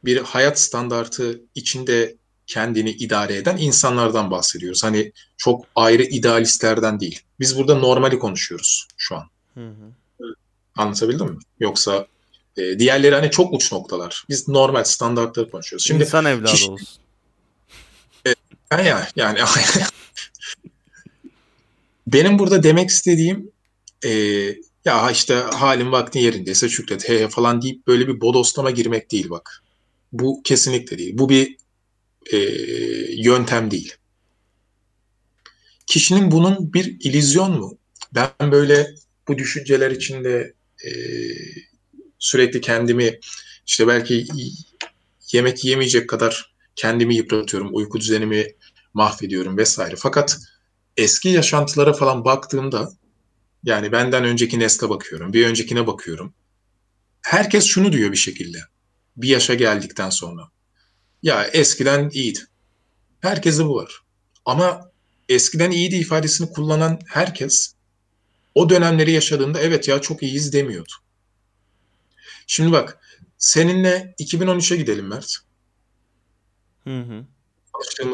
[0.05, 2.15] bir hayat standartı içinde
[2.47, 4.84] kendini idare eden insanlardan bahsediyoruz.
[4.84, 7.21] Hani çok ayrı idealistlerden değil.
[7.39, 9.29] Biz burada normali konuşuyoruz şu an.
[9.53, 9.93] Hı hı.
[10.75, 11.38] Anlatabildim mi?
[11.60, 12.08] Yoksa
[12.57, 14.25] e, diğerleri hani çok uç noktalar.
[14.29, 15.88] Biz normal standartları konuşuyoruz.
[15.88, 16.88] Şimdi İnsan evladı kişi- olsun.
[18.69, 19.39] Ha ya yani
[22.07, 23.51] benim burada demek istediğim
[24.05, 24.09] e,
[24.85, 29.29] ya işte halin vaktin yerindeyse şükret he he falan deyip böyle bir bodoslama girmek değil
[29.29, 29.63] bak.
[30.12, 31.17] Bu kesinlikle değil.
[31.17, 31.57] Bu bir
[32.33, 32.38] e,
[33.21, 33.95] yöntem değil.
[35.88, 37.77] Kişinin bunun bir illüzyon mu?
[38.15, 38.88] Ben böyle
[39.27, 40.53] bu düşünceler içinde
[40.85, 40.89] e,
[42.19, 43.19] sürekli kendimi
[43.67, 44.27] işte belki
[45.32, 48.47] yemek yemeyecek kadar kendimi yıpratıyorum, uyku düzenimi
[48.93, 49.95] mahvediyorum vesaire.
[49.95, 50.38] Fakat
[50.97, 52.91] eski yaşantılara falan baktığımda
[53.63, 56.34] yani benden önceki nesle bakıyorum, bir öncekine bakıyorum.
[57.21, 58.58] Herkes şunu diyor bir şekilde.
[59.17, 60.41] Bir yaşa geldikten sonra.
[61.23, 62.39] Ya eskiden iyiydi.
[63.19, 64.01] Herkeste bu var.
[64.45, 64.91] Ama
[65.29, 67.73] eskiden iyiydi ifadesini kullanan herkes
[68.55, 70.91] o dönemleri yaşadığında evet ya çok iyiyiz demiyordu.
[72.51, 72.99] Şimdi bak
[73.38, 75.38] seninle 2013'e gidelim Mert.
[76.83, 77.25] Hı hı.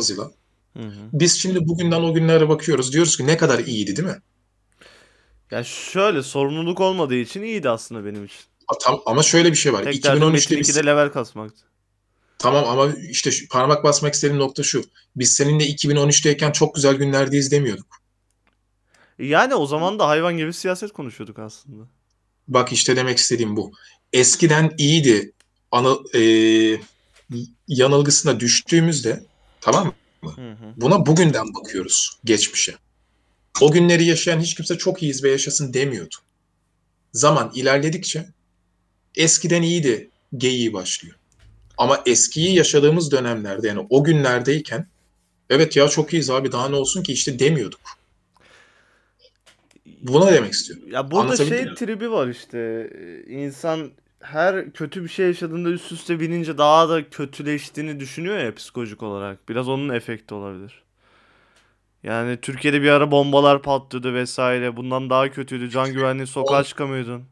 [0.10, 0.32] Yıla.
[0.74, 1.10] Hı hı.
[1.14, 2.94] Biz şimdi bugünden o günlere bakıyoruz.
[2.94, 4.22] Diyoruz ki ne kadar iyiydi değil mi?
[5.52, 8.40] Ya şöyle sorumluluk olmadığı için iyiydi aslında benim için.
[8.68, 9.84] A, Tam, ama şöyle bir şey var.
[9.84, 11.62] Tek derdim 2013'te Metin biz 2'de level kasmaktı.
[12.38, 14.84] tamam ama işte şu, parmak basmak istediğim nokta şu.
[15.16, 18.02] Biz seninle 2013'teyken çok güzel günlerdeyiz demiyorduk.
[19.20, 21.84] Yani o zaman da hayvan gibi siyaset konuşuyorduk aslında.
[22.48, 23.72] Bak işte demek istediğim bu.
[24.16, 25.32] Eskiden iyiydi
[25.72, 26.22] anı, e,
[27.68, 29.24] yanılgısına düştüğümüzde
[29.62, 30.34] tamam mı?
[30.36, 30.74] Hı hı.
[30.78, 32.76] Buna bugünden bakıyoruz geçmişe.
[33.62, 36.16] O günleri yaşayan hiç kimse çok iyiyiz ve yaşasın demiyordu.
[37.14, 38.28] Zaman ilerledikçe
[39.16, 41.16] eskiden iyiydi geyiği başlıyor.
[41.78, 44.88] Ama eskiyi yaşadığımız dönemlerde yani o günlerdeyken
[45.50, 47.80] evet ya çok iyiyiz abi daha ne olsun ki işte demiyorduk.
[50.02, 50.92] Buna demek istiyorum.
[50.92, 51.76] Ya burada şey mi?
[51.76, 52.90] tribi var işte.
[53.28, 53.92] İnsan
[54.26, 59.50] her kötü bir şey yaşadığında üst üste binince daha da kötüleştiğini düşünüyor ya psikolojik olarak.
[59.50, 60.84] Biraz onun efekti olabilir.
[62.04, 64.78] Yani Türkiye'de bir ara bombalar patlıyordu vesaire.
[64.78, 65.70] Bundan daha kötüydü.
[65.70, 67.24] Can güvenliği sokağa çıkamıyordun.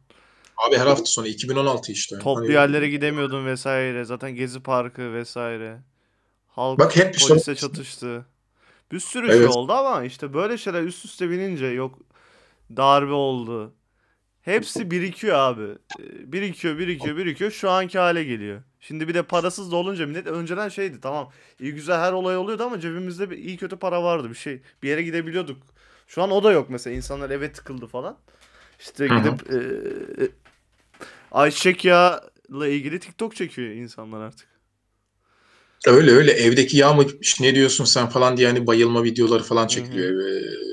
[0.67, 2.19] Abi her hafta sonu 2016 işte.
[2.19, 4.03] Toplu Hani- yerlere gidemiyordun vesaire.
[4.05, 5.77] Zaten Gezi Parkı vesaire.
[6.47, 8.25] Halk Bak hep işte- polise çatıştı.
[8.91, 9.49] Bir sürü şey Evet.
[9.49, 11.99] oldu ama işte böyle şeyler üst üste binince yok
[12.77, 13.73] darbe oldu.
[14.43, 15.63] Hepsi birikiyor abi.
[15.99, 17.51] Ee, Birikiyor, birikiyor, birikiyor.
[17.51, 18.61] Şu anki hale geliyor.
[18.79, 21.31] Şimdi bir de parasız da olunca millet önceden şeydi tamam.
[21.59, 24.61] iyi güzel her olay oluyordu ama cebimizde bir iyi kötü para vardı bir şey.
[24.83, 25.63] Bir yere gidebiliyorduk.
[26.07, 26.95] Şu an o da yok mesela.
[26.95, 28.17] İnsanlar eve tıkıldı falan.
[28.79, 30.29] İşte gidip eee
[31.31, 34.47] ayçiçek yağıyla ilgili TikTok çekiyor insanlar artık.
[35.87, 37.05] Öyle öyle evdeki yağ mı
[37.41, 40.25] ne diyorsun sen falan diye hani bayılma videoları falan çekiliyor.
[40.27, 40.72] Ee,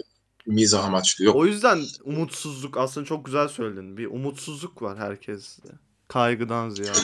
[0.50, 1.24] mizah amaçlı.
[1.24, 3.96] Yok O yüzden umutsuzluk aslında çok güzel söyledin.
[3.96, 5.68] Bir umutsuzluk var herkeste.
[6.08, 6.98] Kaygıdan ziyade.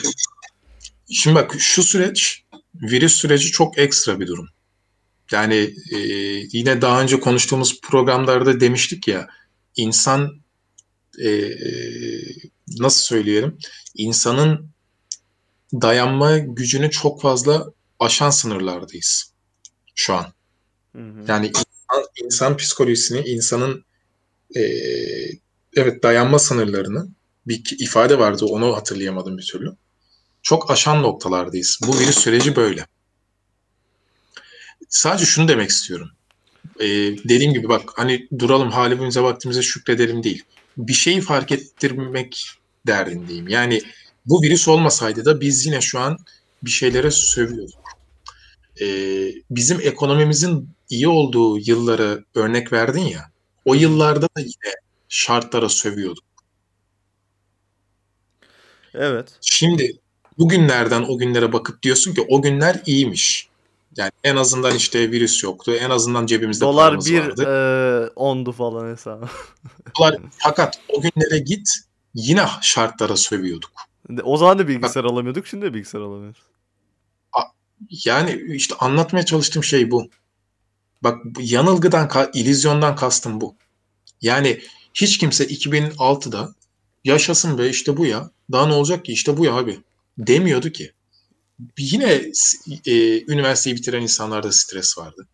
[1.09, 2.43] Şimdi bak şu süreç
[2.75, 4.47] virüs süreci çok ekstra bir durum.
[5.31, 5.97] Yani e,
[6.51, 9.27] yine daha önce konuştuğumuz programlarda demiştik ya
[9.75, 10.41] insan
[11.19, 11.71] e, e,
[12.79, 13.57] nasıl söyleyelim
[13.95, 14.69] insanın
[15.73, 17.65] dayanma gücünü çok fazla
[17.99, 19.33] aşan sınırlardayız
[19.95, 20.25] şu an.
[20.95, 21.25] Hı hı.
[21.27, 21.51] Yani
[22.23, 23.85] insan, psikolojisini, insanın
[24.55, 24.61] e,
[25.75, 27.07] evet dayanma sınırlarını
[27.47, 29.75] bir ifade vardı onu hatırlayamadım bir türlü.
[30.41, 31.79] Çok aşan noktalardayız.
[31.87, 32.85] Bu virüs süreci böyle.
[34.89, 36.09] Sadece şunu demek istiyorum.
[36.79, 36.87] E,
[37.29, 40.43] dediğim gibi bak hani duralım halimize vaktimize şükredelim değil.
[40.77, 42.51] Bir şeyi fark ettirmek
[42.87, 43.47] derdindeyim.
[43.47, 43.81] Yani
[44.25, 46.17] bu virüs olmasaydı da biz yine şu an
[46.63, 47.86] bir şeylere sövüyorduk.
[48.81, 48.87] E,
[49.49, 53.31] bizim ekonomimizin iyi olduğu yılları örnek verdin ya.
[53.65, 54.73] O yıllarda da yine
[55.09, 56.23] şartlara sövüyorduk.
[58.93, 59.27] Evet.
[59.41, 59.97] Şimdi
[60.37, 63.49] bugünlerden o günlere bakıp diyorsun ki o günler iyiymiş.
[63.97, 65.71] Yani en azından işte virüs yoktu.
[65.73, 67.43] En azından cebimizde Dolar paramız bir vardı.
[68.05, 69.25] eee, ondu falan hesabı.
[69.99, 71.69] Dolar, fakat o günlere git
[72.13, 73.71] yine şartlara sövüyorduk.
[74.23, 75.47] O zaman da bilgisayar alamıyorduk.
[75.47, 76.41] Şimdi de bilgisayar alamıyoruz.
[77.89, 80.09] Yani işte anlatmaya çalıştığım şey bu.
[81.03, 83.55] Bak yanılgıdan, illüzyondan kastım bu.
[84.21, 84.61] Yani
[84.93, 86.55] hiç kimse 2006'da
[87.03, 88.31] yaşasın be işte bu ya.
[88.51, 89.79] Daha ne olacak ki işte bu ya abi
[90.17, 90.91] demiyordu ki.
[91.77, 92.21] Yine
[92.85, 95.27] e, üniversiteyi bitiren insanlarda stres vardı.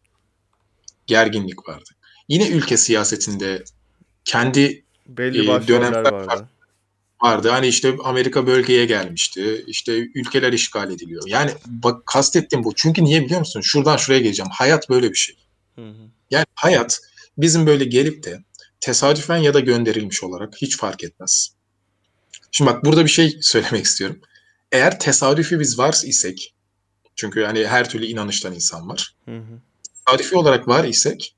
[1.08, 1.89] Gerginlik vardı.
[2.27, 3.63] Yine ülke siyasetinde
[4.25, 6.27] kendi Belli başroller dönemler vardı.
[6.27, 6.49] vardı.
[7.23, 9.63] Hani işte Amerika bölgeye gelmişti.
[9.67, 11.23] İşte ülkeler işgal ediliyor.
[11.27, 12.75] Yani bak kastettiğim bu.
[12.75, 13.62] Çünkü niye biliyor musun?
[13.62, 14.51] Şuradan şuraya geleceğim.
[14.53, 15.36] Hayat böyle bir şey.
[15.75, 16.09] Hı hı.
[16.31, 16.99] Yani hayat
[17.38, 18.43] bizim böyle gelip de
[18.79, 21.49] tesadüfen ya da gönderilmiş olarak hiç fark etmez.
[22.51, 24.21] Şimdi bak burada bir şey söylemek istiyorum.
[24.71, 26.53] Eğer tesadüfi biz var isek,
[27.15, 29.15] çünkü hani her türlü inanıştan insan var.
[29.25, 29.59] Hı hı.
[30.05, 31.36] Tesadüfi olarak var isek,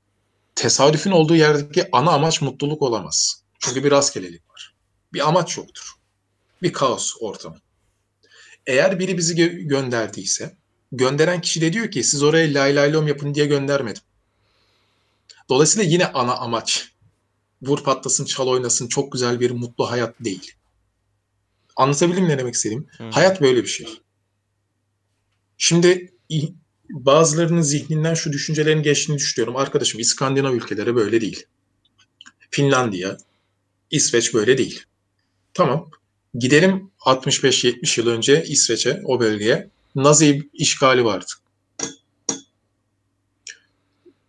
[0.54, 3.42] tesadüfün olduğu yerdeki ana amaç mutluluk olamaz.
[3.58, 4.45] Çünkü bir rastgelelik.
[5.16, 5.92] Bir amaç yoktur.
[6.62, 7.56] Bir kaos ortamı.
[8.66, 10.56] Eğer biri bizi gö- gönderdiyse,
[10.92, 14.02] gönderen kişi de diyor ki siz oraya lay lay lom yapın diye göndermedim.
[15.48, 16.92] Dolayısıyla yine ana amaç
[17.62, 20.52] vur patlasın çal oynasın çok güzel bir mutlu hayat değil.
[21.76, 22.86] Anlatabildim mi ne demek istediğim?
[22.98, 23.10] Hı.
[23.10, 24.00] Hayat böyle bir şey.
[25.58, 26.12] Şimdi
[26.90, 29.56] bazılarının zihninden şu düşüncelerin geçtiğini düşünüyorum.
[29.56, 31.46] Arkadaşım İskandinav ülkeleri böyle değil.
[32.50, 33.16] Finlandiya,
[33.90, 34.86] İsveç böyle değil.
[35.56, 35.90] Tamam.
[36.34, 39.70] Gidelim 65-70 yıl önce İsveç'e, o bölgeye.
[39.94, 41.26] Nazi işgali vardı.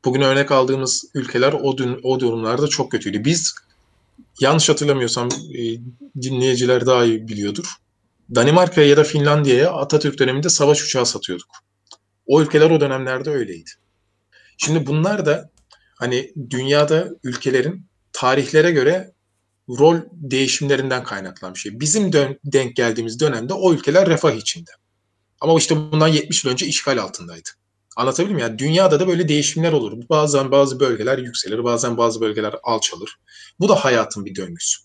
[0.05, 3.25] Bugün örnek aldığımız ülkeler o, dün, o durumlarda çok kötüydü.
[3.25, 3.55] Biz
[4.39, 5.61] yanlış hatırlamıyorsam e,
[6.21, 7.73] dinleyiciler daha iyi biliyordur.
[8.35, 11.49] Danimarka'ya ya da Finlandiya'ya Atatürk döneminde savaş uçağı satıyorduk.
[12.25, 13.69] O ülkeler o dönemlerde öyleydi.
[14.57, 15.49] Şimdi bunlar da
[15.95, 19.16] hani dünyada ülkelerin tarihlere göre
[19.69, 21.79] rol değişimlerinden kaynaklanan bir şey.
[21.79, 24.71] Bizim dön- denk geldiğimiz dönemde o ülkeler refah içinde.
[25.41, 27.49] Ama işte bundan 70 yıl önce işgal altındaydı.
[27.95, 28.41] Anlatabildim mi?
[28.41, 30.03] Yani dünyada da böyle değişimler olur.
[30.09, 33.17] Bazen bazı bölgeler yükselir, bazen bazı bölgeler alçalır.
[33.59, 34.77] Bu da hayatın bir döngüsü.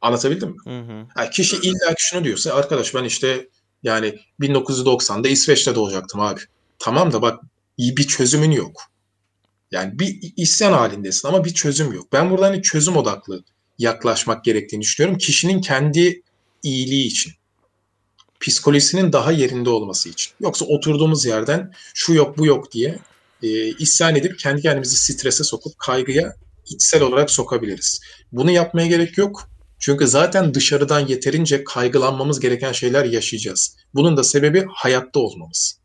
[0.00, 0.56] Anlatabildim mi?
[0.64, 1.06] Hı hı.
[1.18, 3.48] Yani kişi illa ki şunu diyorsa arkadaş ben işte
[3.82, 6.40] yani 1990'da İsveç'te doğacaktım abi.
[6.78, 7.40] Tamam da bak
[7.78, 8.89] bir çözümün yok.
[9.70, 12.12] Yani bir isyan halindesin ama bir çözüm yok.
[12.12, 13.44] Ben burada hani çözüm odaklı
[13.78, 15.18] yaklaşmak gerektiğini düşünüyorum.
[15.18, 16.22] Kişinin kendi
[16.62, 17.32] iyiliği için.
[18.40, 20.32] Psikolojisinin daha yerinde olması için.
[20.40, 22.98] Yoksa oturduğumuz yerden şu yok bu yok diye
[23.42, 26.34] e, isyan edip kendi kendimizi strese sokup kaygıya
[26.66, 28.00] içsel olarak sokabiliriz.
[28.32, 29.48] Bunu yapmaya gerek yok.
[29.78, 33.76] Çünkü zaten dışarıdan yeterince kaygılanmamız gereken şeyler yaşayacağız.
[33.94, 35.78] Bunun da sebebi hayatta olmamız.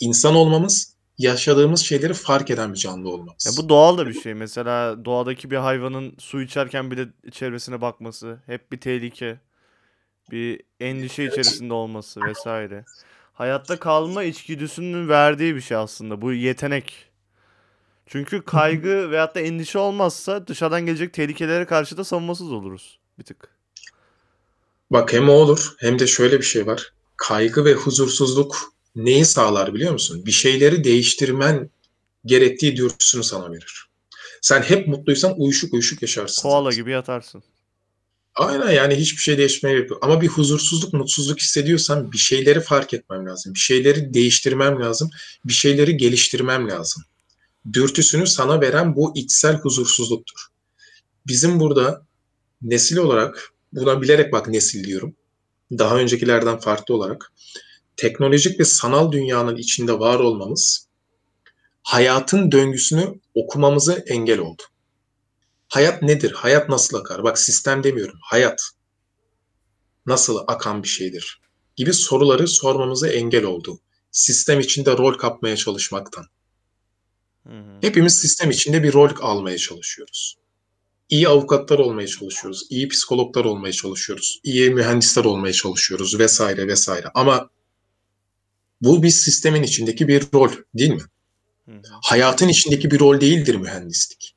[0.00, 3.46] İnsan olmamız, yaşadığımız şeyleri fark eden bir canlı olmamız.
[3.46, 4.34] Ya bu doğal da bir şey.
[4.34, 9.40] Mesela doğadaki bir hayvanın su içerken bile çevresine bakması hep bir tehlike,
[10.30, 12.84] bir endişe içerisinde olması vesaire.
[13.32, 16.22] Hayatta kalma içgüdüsünün verdiği bir şey aslında.
[16.22, 17.06] Bu yetenek.
[18.06, 23.48] Çünkü kaygı veyahut da endişe olmazsa dışarıdan gelecek tehlikelere karşı da savunmasız oluruz bir tık.
[24.90, 26.92] Bak hem o olur hem de şöyle bir şey var.
[27.16, 30.26] Kaygı ve huzursuzluk neyi sağlar biliyor musun?
[30.26, 31.70] Bir şeyleri değiştirmen
[32.24, 33.88] gerektiği dürtüsünü sana verir.
[34.42, 36.42] Sen hep mutluysan uyuşuk uyuşuk yaşarsın.
[36.42, 37.42] Koala gibi yatarsın.
[38.34, 40.04] Aynen yani hiçbir şey değişmeye gerek yok.
[40.04, 43.54] Ama bir huzursuzluk, mutsuzluk hissediyorsan bir şeyleri fark etmem lazım.
[43.54, 45.10] Bir şeyleri değiştirmem lazım.
[45.44, 47.02] Bir şeyleri geliştirmem lazım.
[47.72, 50.46] Dürtüsünü sana veren bu içsel huzursuzluktur.
[51.26, 52.02] Bizim burada
[52.62, 55.14] nesil olarak, buna bilerek bak nesil diyorum.
[55.78, 57.32] Daha öncekilerden farklı olarak
[58.00, 60.88] teknolojik ve sanal dünyanın içinde var olmamız
[61.82, 64.62] hayatın döngüsünü okumamızı engel oldu.
[65.68, 66.32] Hayat nedir?
[66.32, 67.22] Hayat nasıl akar?
[67.22, 68.18] Bak sistem demiyorum.
[68.22, 68.60] Hayat
[70.06, 71.40] nasıl akan bir şeydir?
[71.76, 73.80] Gibi soruları sormamıza engel oldu.
[74.10, 76.24] Sistem içinde rol kapmaya çalışmaktan.
[77.46, 77.78] Hı hı.
[77.80, 80.36] Hepimiz sistem içinde bir rol almaya çalışıyoruz.
[81.08, 87.06] İyi avukatlar olmaya çalışıyoruz, iyi psikologlar olmaya çalışıyoruz, iyi mühendisler olmaya çalışıyoruz vesaire vesaire.
[87.14, 87.50] Ama
[88.82, 91.02] bu bir sistemin içindeki bir rol değil mi?
[91.68, 91.72] Hı.
[92.04, 94.36] Hayatın içindeki bir rol değildir mühendislik.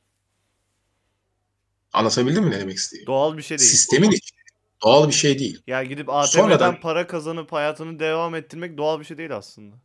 [1.93, 3.07] Anlatabildim mi ne demek istediğimi?
[3.07, 3.69] Doğal bir şey değil.
[3.69, 4.41] Sistemin içinde
[4.83, 5.61] doğal bir şey değil.
[5.67, 9.75] Ya gidip ATM'den Sonradan- para kazanıp hayatını devam ettirmek doğal bir şey değil aslında.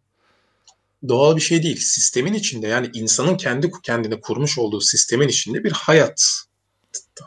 [1.09, 1.77] Doğal bir şey değil.
[1.77, 6.25] Sistemin içinde yani insanın kendi kendine kurmuş olduğu sistemin içinde bir hayat.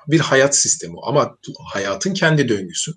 [0.08, 0.96] Bir hayat sistemi.
[1.04, 1.38] Ama
[1.74, 2.94] hayatın kendi döngüsü.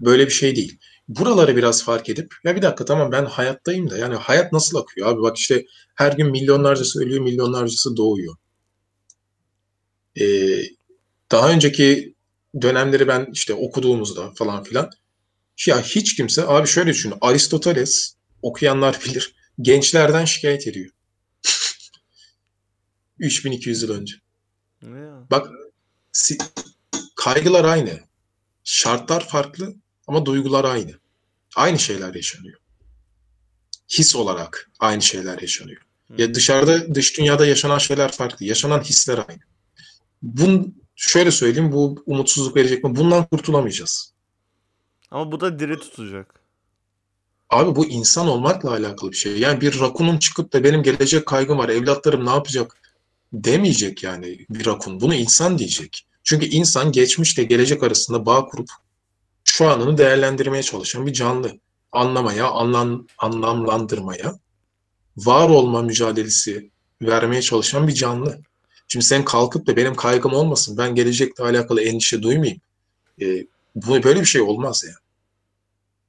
[0.00, 0.78] Böyle bir şey değil.
[1.08, 5.08] Buraları biraz fark edip ya bir dakika tamam ben hayattayım da yani hayat nasıl akıyor
[5.08, 8.36] abi bak işte her gün milyonlarcası ölüyor milyonlarcası doğuyor.
[10.20, 10.62] Ee,
[11.30, 12.14] daha önceki
[12.62, 14.90] dönemleri ben işte okuduğumuzda falan filan
[15.66, 20.90] ya hiç kimse abi şöyle düşün Aristoteles okuyanlar bilir gençlerden şikayet ediyor.
[23.18, 24.14] 3200 yıl önce.
[24.82, 25.26] Ya?
[25.30, 25.48] Bak
[27.16, 28.00] kaygılar aynı.
[28.64, 29.74] Şartlar farklı
[30.06, 30.92] ama duygular aynı.
[31.56, 32.58] Aynı şeyler yaşanıyor.
[33.98, 35.82] His olarak aynı şeyler yaşanıyor.
[36.18, 38.46] Ya dışarıda, dış dünyada yaşanan şeyler farklı.
[38.46, 39.40] Yaşanan hisler aynı.
[40.22, 42.96] Bun, şöyle söyleyeyim, bu umutsuzluk verecek mi?
[42.96, 44.12] Bundan kurtulamayacağız.
[45.10, 46.42] Ama bu da diri tutacak.
[47.50, 49.38] Abi bu insan olmakla alakalı bir şey.
[49.38, 52.76] Yani bir rakunun çıkıp da benim gelecek kaygım var, evlatlarım ne yapacak
[53.32, 55.00] demeyecek yani bir rakun.
[55.00, 56.06] Bunu insan diyecek.
[56.24, 58.68] Çünkü insan geçmişle gelecek arasında bağ kurup
[59.52, 61.58] şu anını değerlendirmeye çalışan bir canlı.
[61.92, 64.38] Anlamaya, anlam, anlamlandırmaya,
[65.16, 66.70] var olma mücadelesi
[67.02, 68.40] vermeye çalışan bir canlı.
[68.88, 72.60] Şimdi sen kalkıp da benim kaygım olmasın, ben gelecekle alakalı endişe duymayayım.
[73.20, 74.96] E, bu böyle bir şey olmaz yani.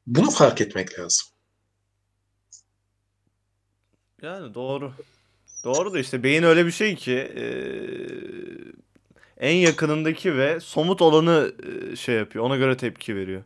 [0.07, 1.27] Bunu fark etmek lazım.
[4.21, 4.93] Yani doğru.
[5.63, 8.82] Doğru da işte beyin öyle bir şey ki eee,
[9.43, 11.53] en yakınındaki ve somut olanı
[11.91, 12.45] eee, şey yapıyor.
[12.45, 13.43] Ona göre tepki veriyor.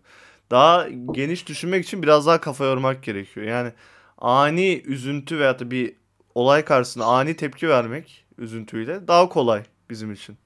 [0.51, 3.45] Daha geniş düşünmek için biraz daha kafa yormak gerekiyor.
[3.47, 3.73] Yani
[4.17, 5.93] ani üzüntü veyahut da bir
[6.35, 10.37] olay karşısında ani tepki vermek üzüntüyle daha kolay bizim için.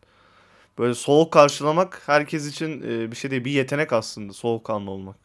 [0.80, 3.46] Böyle soğuk karşılamak herkes için e, bir şey değil.
[3.46, 5.18] Bir yetenek aslında soğukkanlı olmak.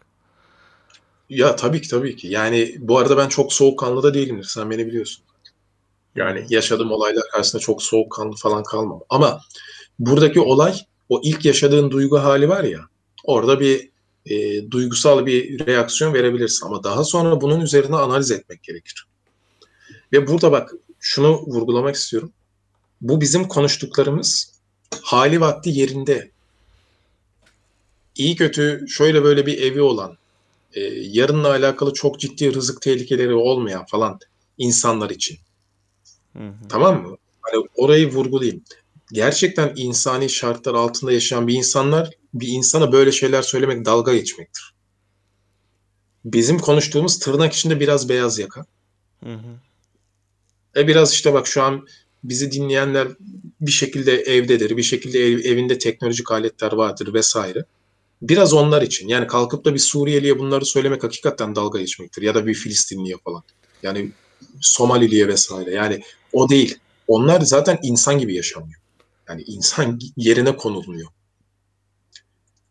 [1.28, 2.28] Ya tabii ki tabii ki.
[2.28, 4.44] Yani bu arada ben çok soğukkanlı da değilimdir.
[4.44, 5.24] Sen beni biliyorsun.
[6.16, 9.00] Yani yaşadığım olaylar karşısında çok soğukkanlı falan kalmam.
[9.10, 9.40] Ama
[9.98, 10.74] buradaki olay
[11.08, 12.80] o ilk yaşadığın duygu hali var ya
[13.24, 13.90] orada bir
[14.26, 16.66] e, duygusal bir reaksiyon verebilirsin.
[16.66, 19.06] Ama daha sonra bunun üzerine analiz etmek gerekir.
[20.12, 22.32] Ve burada bak şunu vurgulamak istiyorum.
[23.00, 24.52] Bu bizim konuştuklarımız
[25.02, 26.30] hali vakti yerinde.
[28.14, 30.16] İyi kötü şöyle böyle bir evi olan,
[30.72, 34.18] e, yarınla alakalı çok ciddi rızık tehlikeleri olmayan falan
[34.58, 35.38] insanlar için.
[36.36, 36.68] Hı hı.
[36.68, 37.16] Tamam mı?
[37.40, 38.62] Hani orayı vurgulayayım.
[39.12, 44.74] Gerçekten insani şartlar altında yaşayan bir insanlar, bir insana böyle şeyler söylemek dalga geçmektir.
[46.24, 48.66] Bizim konuştuğumuz tırnak içinde biraz beyaz yaka.
[49.24, 49.60] Hı hı.
[50.76, 51.86] E biraz işte bak şu an
[52.24, 53.08] bizi dinleyenler
[53.60, 57.64] bir şekilde evdedir, bir şekilde ev- evinde teknolojik aletler vardır vesaire.
[58.22, 59.08] Biraz onlar için.
[59.08, 62.22] Yani kalkıp da bir Suriyeliye bunları söylemek hakikaten dalga geçmektir.
[62.22, 63.42] Ya da bir Filistinliye falan.
[63.82, 64.10] Yani
[64.60, 65.70] Somaliliye vesaire.
[65.74, 66.02] Yani
[66.32, 66.78] o değil.
[67.08, 68.80] Onlar zaten insan gibi yaşamıyor.
[69.28, 71.08] Yani insan yerine konulmuyor.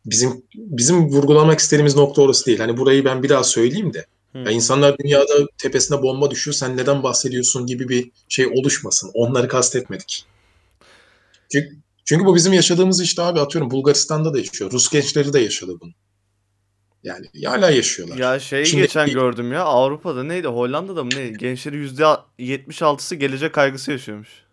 [0.06, 2.60] Bizim bizim vurgulamak istediğimiz nokta orası değil.
[2.60, 4.06] Hani burayı ben bir daha söyleyeyim de.
[4.32, 9.12] Hı Ya insanlar dünyada tepesine bomba düşüyor, sen neden bahsediyorsun gibi bir şey oluşmasın.
[9.14, 10.26] Onları kastetmedik.
[11.52, 11.76] Çünkü,
[12.06, 14.72] çünkü bu bizim yaşadığımız işte abi atıyorum Bulgaristan'da da yaşıyor.
[14.72, 15.92] Rus gençleri de yaşadı bunu.
[17.04, 18.18] Yani hala yaşıyorlar.
[18.18, 23.92] Ya şey Şimdi- geçen gördüm ya Avrupa'da neydi Hollanda'da mı ne gençleri %76'sı gelecek kaygısı
[23.92, 24.45] yaşıyormuş.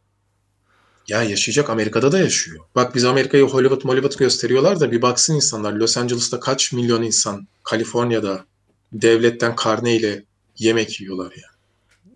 [1.08, 2.64] Ya yaşayacak Amerika'da da yaşıyor.
[2.74, 5.72] Bak biz Amerika'yı Hollywood Hollywood gösteriyorlar da bir baksın insanlar.
[5.72, 8.44] Los Angeles'ta kaç milyon insan Kaliforniya'da
[8.92, 10.24] devletten karneyle
[10.58, 11.48] yemek yiyorlar ya.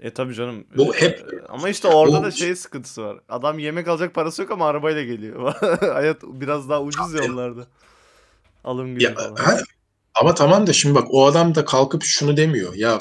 [0.00, 0.64] E tabii canım.
[0.76, 3.18] Bu Ee, hep- ama işte orada bu- da şey sıkıntısı var.
[3.28, 5.54] Adam yemek alacak parası yok ama arabayla geliyor.
[5.80, 7.66] Hayat biraz daha ucuz ya onlarda.
[8.64, 9.36] Alım gücü Ya, falan.
[9.36, 9.56] ha,
[10.14, 12.74] ama tamam da şimdi bak o adam da kalkıp şunu demiyor.
[12.74, 12.98] Ya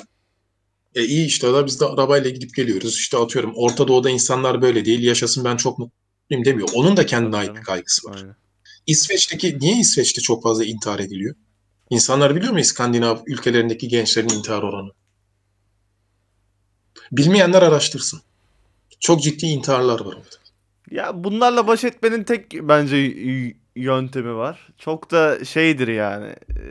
[0.95, 2.95] e iyi işte da biz de arabayla gidip geliyoruz.
[2.95, 5.03] İşte atıyorum Orta Doğu'da insanlar böyle değil.
[5.03, 6.69] Yaşasın ben çok mutluyum demiyor.
[6.73, 8.15] Onun da kendine ait bir kaygısı var.
[8.17, 8.35] Aynen.
[8.87, 11.35] İsveç'teki niye İsveç'te çok fazla intihar ediliyor?
[11.89, 14.91] İnsanlar biliyor mu İskandinav ülkelerindeki gençlerin intihar oranı?
[17.11, 18.21] Bilmeyenler araştırsın.
[18.99, 20.35] Çok ciddi intiharlar var orada.
[20.91, 22.97] Ya bunlarla baş etmenin tek bence
[23.75, 24.67] yöntemi var.
[24.77, 26.27] Çok da şeydir yani.
[26.27, 26.63] e,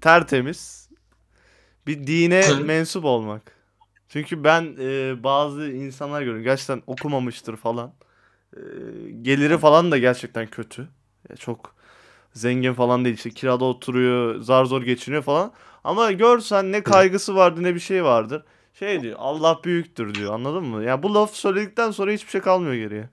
[0.00, 0.88] tertemiz.
[1.86, 3.63] Bir dine mensup olmak.
[4.14, 6.42] Çünkü ben e, bazı insanlar görüyorum.
[6.42, 7.92] Gerçekten okumamıştır falan.
[8.56, 8.60] E,
[9.22, 10.88] geliri falan da gerçekten kötü.
[11.30, 11.74] Ya çok
[12.32, 13.16] zengin falan değil.
[13.16, 14.40] İşte kirada oturuyor.
[14.40, 15.52] Zar zor geçiniyor falan.
[15.84, 18.44] Ama görsen ne kaygısı vardı ne bir şey vardır.
[18.74, 20.84] Şey diyor Allah büyüktür diyor anladın mı?
[20.84, 23.08] Ya bu laf söyledikten sonra hiçbir şey kalmıyor geriye.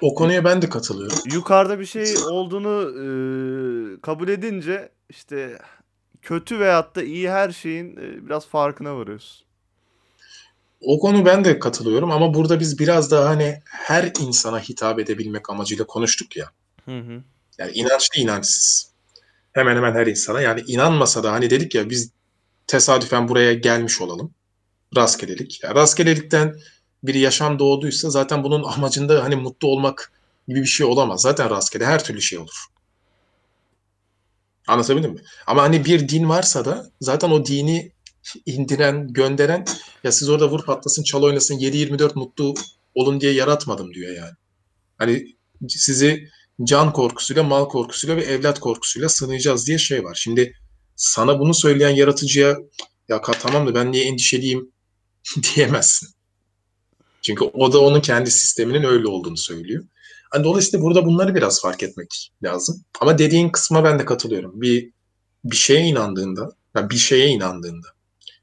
[0.00, 1.18] O konuya ben de katılıyorum.
[1.32, 5.58] yukarıda bir şey olduğunu e, kabul edince işte
[6.22, 9.49] kötü veyahut da iyi her şeyin e, biraz farkına varıyorsun.
[10.80, 15.50] O konu ben de katılıyorum ama burada biz biraz daha hani her insana hitap edebilmek
[15.50, 16.50] amacıyla konuştuk ya.
[16.84, 17.22] Hı hı.
[17.58, 18.90] Yani inançlı inançsız.
[19.52, 20.40] Hemen hemen her insana.
[20.40, 22.10] Yani inanmasa da hani dedik ya biz
[22.66, 24.34] tesadüfen buraya gelmiş olalım.
[24.96, 25.62] Rastgelelik.
[25.62, 26.56] Ya rastgelelikten
[27.02, 30.12] bir yaşam doğduysa zaten bunun amacında hani mutlu olmak
[30.48, 31.22] gibi bir şey olamaz.
[31.22, 32.66] Zaten rastgele her türlü şey olur.
[34.66, 35.20] Anlatabildim mi?
[35.46, 37.92] Ama hani bir din varsa da zaten o dini
[38.46, 39.64] indiren, gönderen
[40.04, 42.54] ya siz orada vur patlasın, çal oynasın, 7-24 mutlu
[42.94, 44.34] olun diye yaratmadım diyor yani.
[44.98, 45.36] Hani
[45.68, 46.28] sizi
[46.64, 50.14] can korkusuyla, mal korkusuyla ve evlat korkusuyla sınayacağız diye şey var.
[50.14, 50.56] Şimdi
[50.96, 52.56] sana bunu söyleyen yaratıcıya
[53.08, 54.72] ya tamam da ben niye endişeliyim
[55.42, 56.08] diyemezsin.
[57.22, 59.84] Çünkü o da onun kendi sisteminin öyle olduğunu söylüyor.
[60.30, 62.84] Hani dolayısıyla burada bunları biraz fark etmek lazım.
[63.00, 64.60] Ama dediğin kısma ben de katılıyorum.
[64.60, 64.90] Bir
[65.44, 67.86] bir şeye inandığında, yani bir şeye inandığında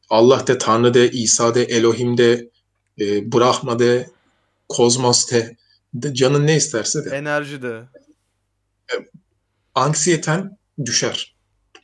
[0.09, 2.49] Allah de, Tanrı de, İsa de, Elohim de,
[2.99, 4.09] e, Brahma de,
[4.69, 5.55] Kozmos de,
[5.93, 7.83] de, canın ne isterse de Enerji de.
[9.75, 11.35] anksiyeten düşer.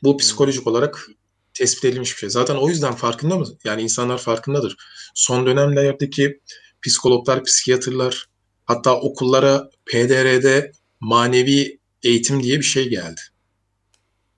[0.02, 1.06] Bu psikolojik olarak
[1.54, 2.30] tespit edilmiş bir şey.
[2.30, 3.46] Zaten o yüzden farkında mı?
[3.64, 4.76] Yani insanlar farkındadır.
[5.14, 6.40] Son dönemlerdeki
[6.82, 8.26] psikologlar, psikiyatrlar,
[8.64, 13.20] hatta okullara PDR'de manevi eğitim diye bir şey geldi.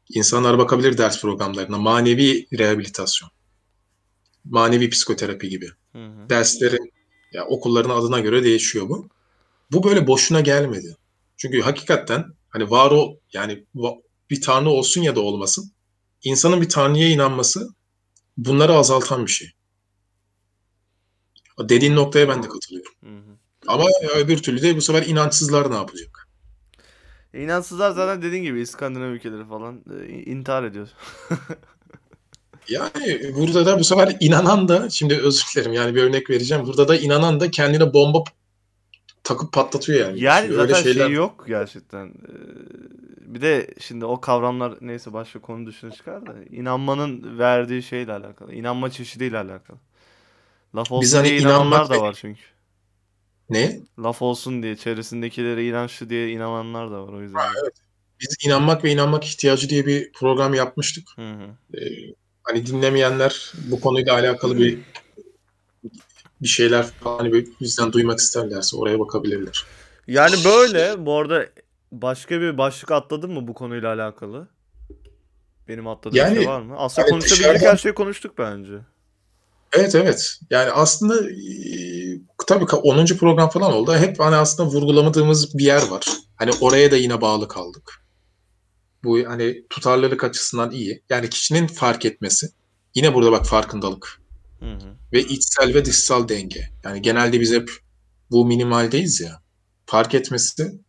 [0.09, 1.78] İnsanlar bakabilir ders programlarına.
[1.78, 3.30] Manevi rehabilitasyon.
[4.51, 5.68] Manevi psikoterapi gibi.
[5.92, 6.28] Hı hı.
[6.30, 6.92] Derslerin,
[7.32, 9.09] ya okulların adına göre değişiyor bu.
[9.72, 10.97] Bu böyle boşuna gelmedi.
[11.36, 13.64] Çünkü hakikaten hani var o yani
[14.30, 15.72] bir tanrı olsun ya da olmasın
[16.24, 17.68] insanın bir tanrıya inanması
[18.36, 19.51] bunları azaltan bir şey.
[21.61, 22.92] Dediğin noktaya ben de katılıyorum.
[23.05, 23.36] Hı hı.
[23.66, 23.84] Ama
[24.16, 26.28] öbür türlü de bu sefer inançsızlar ne yapacak?
[27.34, 30.88] E, İnansızlar zaten dediğin gibi İskandinav ülkeleri falan e, intihar ediyor.
[32.69, 36.67] Yani burada da bu sefer inanan da şimdi özür dilerim yani bir örnek vereceğim.
[36.67, 38.25] Burada da inanan da kendine bomba
[39.25, 40.23] takıp patlatıyor yani.
[40.23, 42.07] Yani Öyle zaten şeyler şey yok gerçekten.
[42.07, 42.33] Ee,
[43.35, 48.55] bir de şimdi o kavramlar neyse başka konu dışına çıkar da inanmanın verdiği şeyle alakalı.
[48.55, 49.77] inanma çeşidiyle alakalı.
[50.77, 52.41] Laf olsun Biz hani diye inananlar inanmak da var çünkü.
[53.51, 53.81] ne?
[53.99, 57.43] Laf olsun diye çevresindekilere inançlı diye inananlar da var o yüzden.
[58.21, 61.09] Biz inanmak ve inanmak ihtiyacı diye bir program yapmıştık.
[61.17, 61.79] Hı hı.
[61.79, 61.81] Ee,
[62.47, 64.78] hani dinlemeyenler bu konuyla alakalı bir
[66.42, 69.64] bir şeyler falan hani bizden duymak isterlerse oraya bakabilirler.
[70.07, 71.47] Yani böyle bu arada
[71.92, 74.49] başka bir başlık atladın mı bu konuyla alakalı?
[75.68, 76.74] Benim atladığım Yani- şey var mı?
[76.78, 78.72] Aslında yani konuşabilecek dışarıdan- her şeyi konuştuk bence.
[79.72, 80.38] Evet evet.
[80.51, 81.36] Yani aslında e,
[82.47, 83.16] tabii ka- 10.
[83.16, 83.94] program falan oldu.
[83.94, 86.05] Hep hani aslında vurgulamadığımız bir yer var.
[86.36, 88.06] Hani oraya da yine bağlı kaldık.
[89.07, 91.03] Bu hani tutarlılık açısından iyi.
[91.11, 92.49] Yani kişinin fark etmesi.
[92.95, 94.21] Yine burada bak farkındalık
[94.61, 94.97] Hı hı.
[95.13, 96.71] ve içsel ve dışsal denge.
[96.85, 97.71] Yani genelde biz hep
[98.31, 99.43] bu minimaldeyiz ya.
[99.87, 100.81] Fark etmesi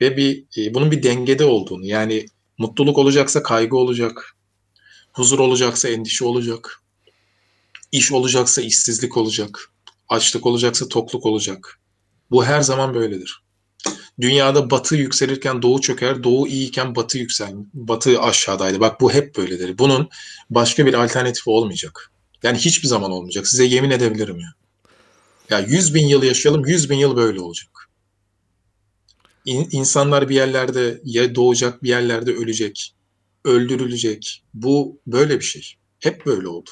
[0.00, 1.86] ve bir e, bunun bir dengede olduğunu.
[1.86, 2.26] Yani
[2.58, 4.36] mutluluk olacaksa kaygı olacak.
[5.12, 6.82] Huzur olacaksa endişe olacak.
[7.92, 9.72] İş olacaksa işsizlik olacak.
[10.08, 11.80] Açlık olacaksa tokluk olacak.
[12.30, 13.42] Bu her zaman böyledir.
[14.20, 18.80] Dünyada batı yükselirken doğu çöker, doğu iyiyken batı yüksel, batı aşağıdaydı.
[18.80, 19.78] Bak bu hep böyledir.
[19.78, 20.08] Bunun
[20.50, 22.10] başka bir alternatifi olmayacak.
[22.42, 23.46] Yani hiçbir zaman olmayacak.
[23.46, 24.48] Size yemin edebilirim ya.
[25.50, 27.88] Ya 100 bin yıl yaşayalım, 100 bin yıl böyle olacak.
[29.44, 32.94] İn- insanlar bir yerlerde ya doğacak, bir yerlerde ölecek,
[33.44, 34.42] öldürülecek.
[34.54, 35.74] Bu böyle bir şey.
[36.00, 36.70] Hep böyle oldu.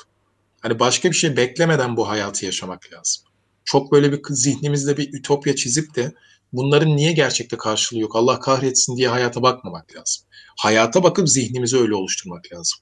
[0.61, 3.25] Hani başka bir şey beklemeden bu hayatı yaşamak lazım.
[3.65, 6.13] Çok böyle bir zihnimizde bir ütopya çizip de
[6.53, 10.25] bunların niye gerçekte karşılığı yok, Allah kahretsin diye hayata bakmamak lazım.
[10.59, 12.79] Hayata bakıp zihnimizi öyle oluşturmak lazım.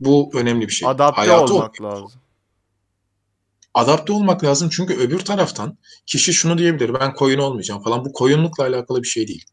[0.00, 0.88] Bu önemli bir şey.
[0.88, 2.20] Adapte Hayatı olmak lazım.
[3.74, 8.64] adapte olmak lazım çünkü öbür taraftan kişi şunu diyebilir ben koyun olmayacağım falan bu koyunlukla
[8.64, 9.44] alakalı bir şey değil.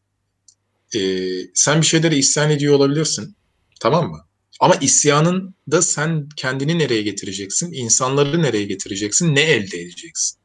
[0.94, 3.36] Ee, sen bir şeyleri isyan ediyor olabilirsin
[3.80, 4.18] tamam mı?
[4.60, 7.72] Ama isyanın da sen kendini nereye getireceksin?
[7.72, 9.34] insanları nereye getireceksin?
[9.34, 10.39] Ne elde edeceksin?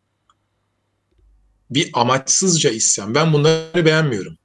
[1.70, 3.16] Bir amaçsızca isyan.
[3.16, 4.38] Ben bunları beğenmiyorum.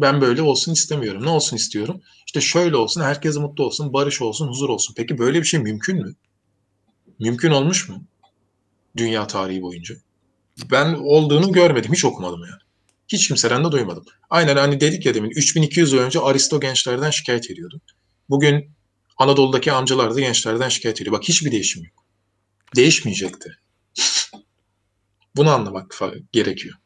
[0.00, 1.24] Ben böyle olsun istemiyorum.
[1.24, 2.00] Ne olsun istiyorum?
[2.26, 4.94] İşte şöyle olsun, herkes mutlu olsun, barış olsun, huzur olsun.
[4.96, 6.14] Peki böyle bir şey mümkün mü?
[7.18, 8.04] Mümkün olmuş mu?
[8.96, 9.96] dünya tarihi boyunca.
[10.70, 11.92] Ben olduğunu görmedim.
[11.92, 12.60] Hiç okumadım yani.
[13.08, 14.04] Hiç kimseden de duymadım.
[14.30, 17.80] Aynen hani dedik ya demin 3200 yıl önce Aristo gençlerden şikayet ediyordu.
[18.30, 18.70] Bugün
[19.18, 21.16] Anadolu'daki amcalar da gençlerden şikayet ediyor.
[21.16, 22.04] Bak hiçbir değişim yok.
[22.76, 23.58] Değişmeyecekti.
[25.36, 25.98] Bunu anlamak
[26.32, 26.76] gerekiyor.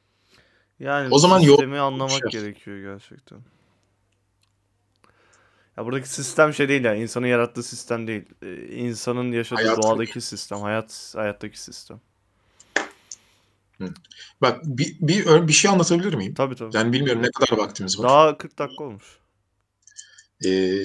[0.81, 2.41] Yani O zaman yol- sistemi anlamak Şey.
[2.41, 3.39] gerekiyor gerçekten.
[5.77, 8.25] Ya buradaki sistem şey değil yani insanın yarattığı sistem değil.
[8.43, 12.01] Ee, insanın yaşadığı Hayat- doğadaki sistem, hayat hayattaki sistem.
[14.41, 16.35] Bak bir, bir, bir şey anlatabilir miyim?
[16.35, 16.77] Tabii tabii.
[16.77, 18.09] Yani bilmiyorum ne kadar vaktimiz var.
[18.09, 19.19] Daha 40 dakika olmuş.
[20.47, 20.81] Ee,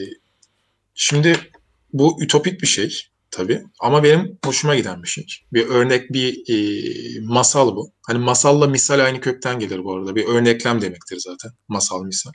[0.94, 1.52] şimdi
[1.94, 5.26] bu ütopik bir şey tabii ama benim hoşuma giden bir şey.
[5.54, 7.92] Bir örnek, bir e, masal bu.
[8.08, 10.16] Hani masalla misal aynı kökten gelir bu arada.
[10.16, 11.52] Bir örneklem demektir zaten.
[11.68, 12.32] Masal, misal.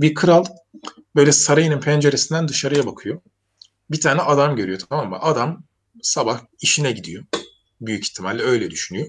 [0.00, 0.44] Bir kral
[1.16, 3.20] böyle sarayının penceresinden dışarıya bakıyor.
[3.90, 5.18] Bir tane adam görüyor tamam mı?
[5.20, 5.64] Adam
[6.02, 7.24] sabah işine gidiyor.
[7.80, 9.08] Büyük ihtimalle öyle düşünüyor.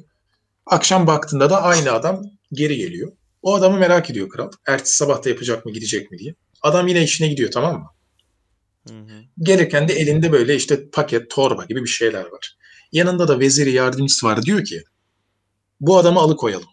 [0.65, 2.21] Akşam baktığında da aynı adam
[2.53, 3.11] geri geliyor.
[3.41, 4.51] O adamı merak ediyor kral.
[4.67, 6.35] Ertesi sabah da yapacak mı gidecek mi diye.
[6.61, 7.89] Adam yine işine gidiyor tamam mı?
[9.39, 12.57] Gelirken de elinde böyle işte paket, torba gibi bir şeyler var.
[12.91, 14.41] Yanında da veziri yardımcısı var.
[14.41, 14.83] Diyor ki
[15.81, 16.69] bu adamı alıkoyalım.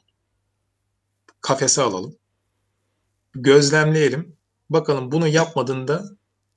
[1.40, 2.16] Kafese alalım.
[3.34, 4.36] Gözlemleyelim.
[4.70, 6.04] Bakalım bunu yapmadığında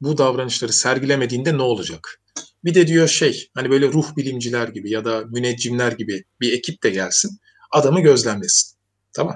[0.01, 2.22] bu davranışları sergilemediğinde ne olacak?
[2.64, 6.84] Bir de diyor şey hani böyle ruh bilimciler gibi ya da müneccimler gibi bir ekip
[6.84, 7.39] de gelsin.
[7.72, 8.78] Adamı gözlemlesin.
[9.14, 9.36] Tamam.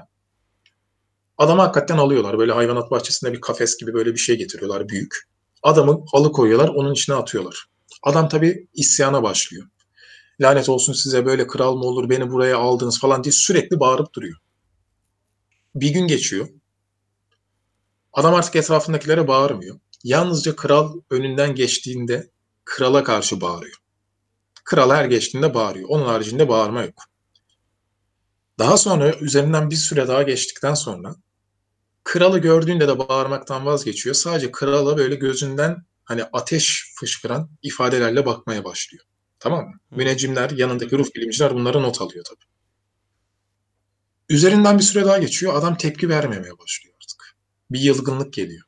[1.38, 2.38] Adamı hakikaten alıyorlar.
[2.38, 5.29] Böyle hayvanat bahçesinde bir kafes gibi böyle bir şey getiriyorlar büyük.
[5.62, 7.66] Adamı alıkoyuyorlar, onun içine atıyorlar.
[8.02, 9.66] Adam tabii isyana başlıyor.
[10.40, 14.36] Lanet olsun size böyle kral mı olur, beni buraya aldınız falan diye sürekli bağırıp duruyor.
[15.74, 16.48] Bir gün geçiyor.
[18.12, 19.80] Adam artık etrafındakilere bağırmıyor.
[20.04, 22.30] Yalnızca kral önünden geçtiğinde
[22.64, 23.76] krala karşı bağırıyor.
[24.64, 25.88] Kral her geçtiğinde bağırıyor.
[25.88, 27.04] Onun haricinde bağırma yok.
[28.58, 31.14] Daha sonra üzerinden bir süre daha geçtikten sonra
[32.04, 34.14] kralı gördüğünde de bağırmaktan vazgeçiyor.
[34.14, 39.04] Sadece krala böyle gözünden hani ateş fışkıran ifadelerle bakmaya başlıyor.
[39.38, 39.72] Tamam mı?
[39.90, 42.50] Müneccimler, yanındaki ruh bilimciler bunları not alıyor tabii.
[44.28, 45.54] Üzerinden bir süre daha geçiyor.
[45.54, 47.36] Adam tepki vermemeye başlıyor artık.
[47.70, 48.62] Bir yılgınlık geliyor.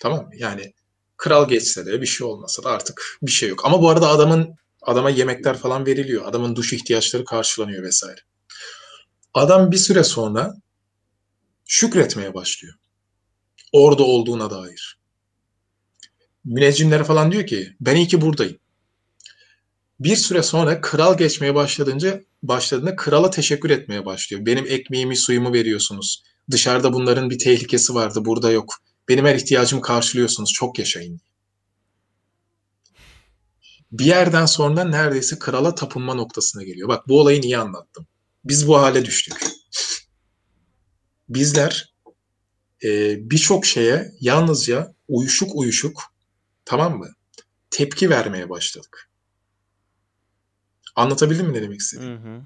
[0.00, 0.30] Tamam mı?
[0.36, 0.74] Yani
[1.16, 3.64] kral geçse de bir şey olmasa da artık bir şey yok.
[3.64, 6.24] Ama bu arada adamın adama yemekler falan veriliyor.
[6.26, 8.20] Adamın duş ihtiyaçları karşılanıyor vesaire.
[9.34, 10.54] Adam bir süre sonra
[11.66, 12.74] şükretmeye başlıyor.
[13.72, 14.98] Orada olduğuna dair.
[16.44, 18.58] Müneccimlere falan diyor ki ben iyi ki buradayım.
[20.00, 24.46] Bir süre sonra kral geçmeye başladığınca başladığında krala teşekkür etmeye başlıyor.
[24.46, 26.22] Benim ekmeğimi, suyumu veriyorsunuz.
[26.50, 28.74] Dışarıda bunların bir tehlikesi vardı, burada yok.
[29.08, 30.52] Benim her ihtiyacımı karşılıyorsunuz.
[30.52, 31.20] Çok yaşayın.
[33.92, 36.88] Bir yerden sonra neredeyse krala tapınma noktasına geliyor.
[36.88, 38.06] Bak bu olayı niye anlattım?
[38.44, 39.34] Biz bu hale düştük.
[41.28, 41.94] Bizler
[42.84, 46.02] e, birçok şeye yalnızca uyuşuk uyuşuk
[46.64, 47.08] tamam mı?
[47.70, 49.10] Tepki vermeye başladık.
[50.96, 52.16] Anlatabildim mi ne demek istediğimi?
[52.16, 52.42] Hı hı.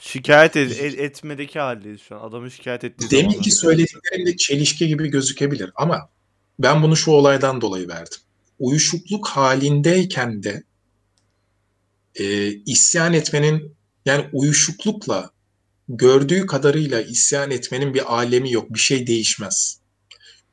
[0.00, 2.28] Şikayet et, et- etmedeki haldeyiz şu an.
[2.28, 3.76] Adamı şikayet ettiği Deminki zamanlar.
[3.76, 6.10] söylediklerimde çelişki gibi gözükebilir ama
[6.58, 8.18] ben bunu şu olaydan dolayı verdim.
[8.58, 10.62] Uyuşukluk halindeyken de
[12.14, 15.30] e, isyan etmenin yani uyuşuklukla
[15.88, 18.74] gördüğü kadarıyla isyan etmenin bir alemi yok.
[18.74, 19.80] Bir şey değişmez.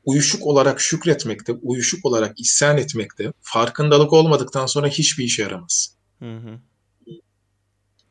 [0.04, 5.94] Uyuşuk olarak şükretmekte, uyuşuk olarak isyan etmekte farkındalık olmadıktan sonra hiçbir işe yaramaz.
[6.18, 6.60] Hı hı.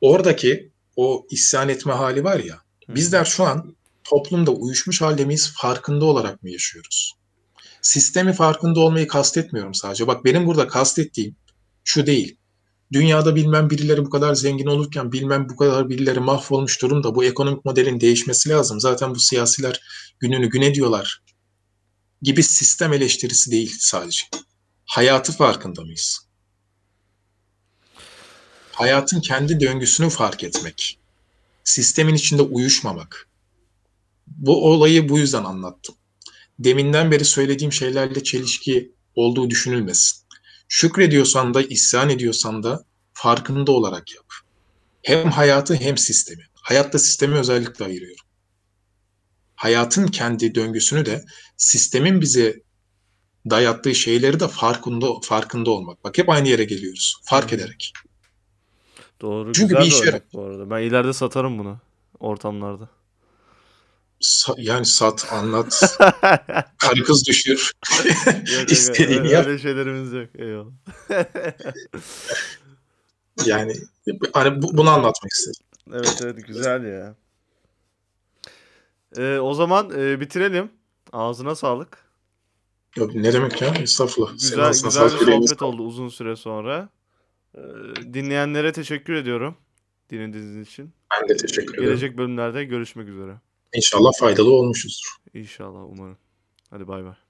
[0.02, 2.96] Oradaki o isyan etme hali var ya, Hı.
[2.96, 7.14] Bizler şu an toplumda uyuşmuş halde miyiz, farkında olarak mı yaşıyoruz?
[7.82, 10.08] Sistemi farkında olmayı kastetmiyorum sadece.
[10.08, 11.36] Bak benim burada kastettiğim
[11.84, 12.38] şu değil.
[12.94, 17.16] Dünyada bilmem birileri bu kadar zengin olurken bilmem bu kadar birileri mahvolmuş durumda.
[17.16, 18.80] Bu ekonomik modelin değişmesi lazım.
[18.80, 19.82] Zaten bu siyasiler
[20.20, 21.24] gününü gün ediyorlar
[22.22, 24.26] gibi sistem eleştirisi değil sadece.
[24.86, 26.28] Hayatı farkında mıyız?
[28.72, 31.00] Hayatın kendi döngüsünü fark etmek
[31.64, 33.30] sistemin içinde uyuşmamak.
[34.28, 35.96] Bu olayı bu yüzden anlattım.
[36.60, 40.23] Deminden beri söylediğim şeylerle çelişki olduğu düşünülmesin.
[40.74, 44.26] Şükrediyorsan da, isyan ediyorsan da farkında olarak yap.
[45.04, 46.44] Hem hayatı hem sistemi.
[46.54, 48.26] Hayatta sistemi özellikle ayırıyorum.
[49.56, 51.26] Hayatın kendi döngüsünü de
[51.58, 52.62] sistemin bize
[53.50, 56.04] dayattığı şeyleri de farkında farkında olmak.
[56.04, 57.16] Bak hep aynı yere geliyoruz.
[57.24, 57.56] Fark Hı.
[57.56, 57.94] ederek.
[59.22, 59.54] Doğru.
[59.54, 60.22] Çünkü güzel bir işe yarar.
[60.34, 60.70] bu arada.
[60.70, 61.80] Ben ileride satarım bunu
[62.20, 62.90] ortamlarda.
[64.58, 65.98] Yani sat, anlat,
[66.78, 67.72] karı kız düşür.
[68.60, 69.48] Yok, İstediğini öyle, yap.
[69.48, 70.30] öyle şeylerimiz yok.
[70.36, 70.72] Eyvallah.
[73.46, 73.74] Yani
[74.34, 75.66] hani bu- bunu anlatmak istedim.
[75.94, 77.16] Evet evet güzel ya.
[79.18, 80.72] Ee, o zaman e, bitirelim.
[81.12, 81.98] Ağzına sağlık.
[82.96, 83.68] Yok, ne demek ya?
[83.68, 84.32] Estağfurullah.
[84.34, 86.90] Güzel güzel sağlık, bir sohbet oldu uzun süre sonra.
[87.58, 87.60] Ee,
[88.14, 89.56] dinleyenlere teşekkür ediyorum
[90.10, 90.94] dinlediğiniz için.
[91.12, 91.84] Ben de teşekkür ederim.
[91.90, 93.36] Gelecek bölümlerde görüşmek üzere.
[93.76, 95.16] İnşallah faydalı olmuşuzdur.
[95.34, 96.18] İnşallah umarım.
[96.70, 97.23] Hadi bay bay.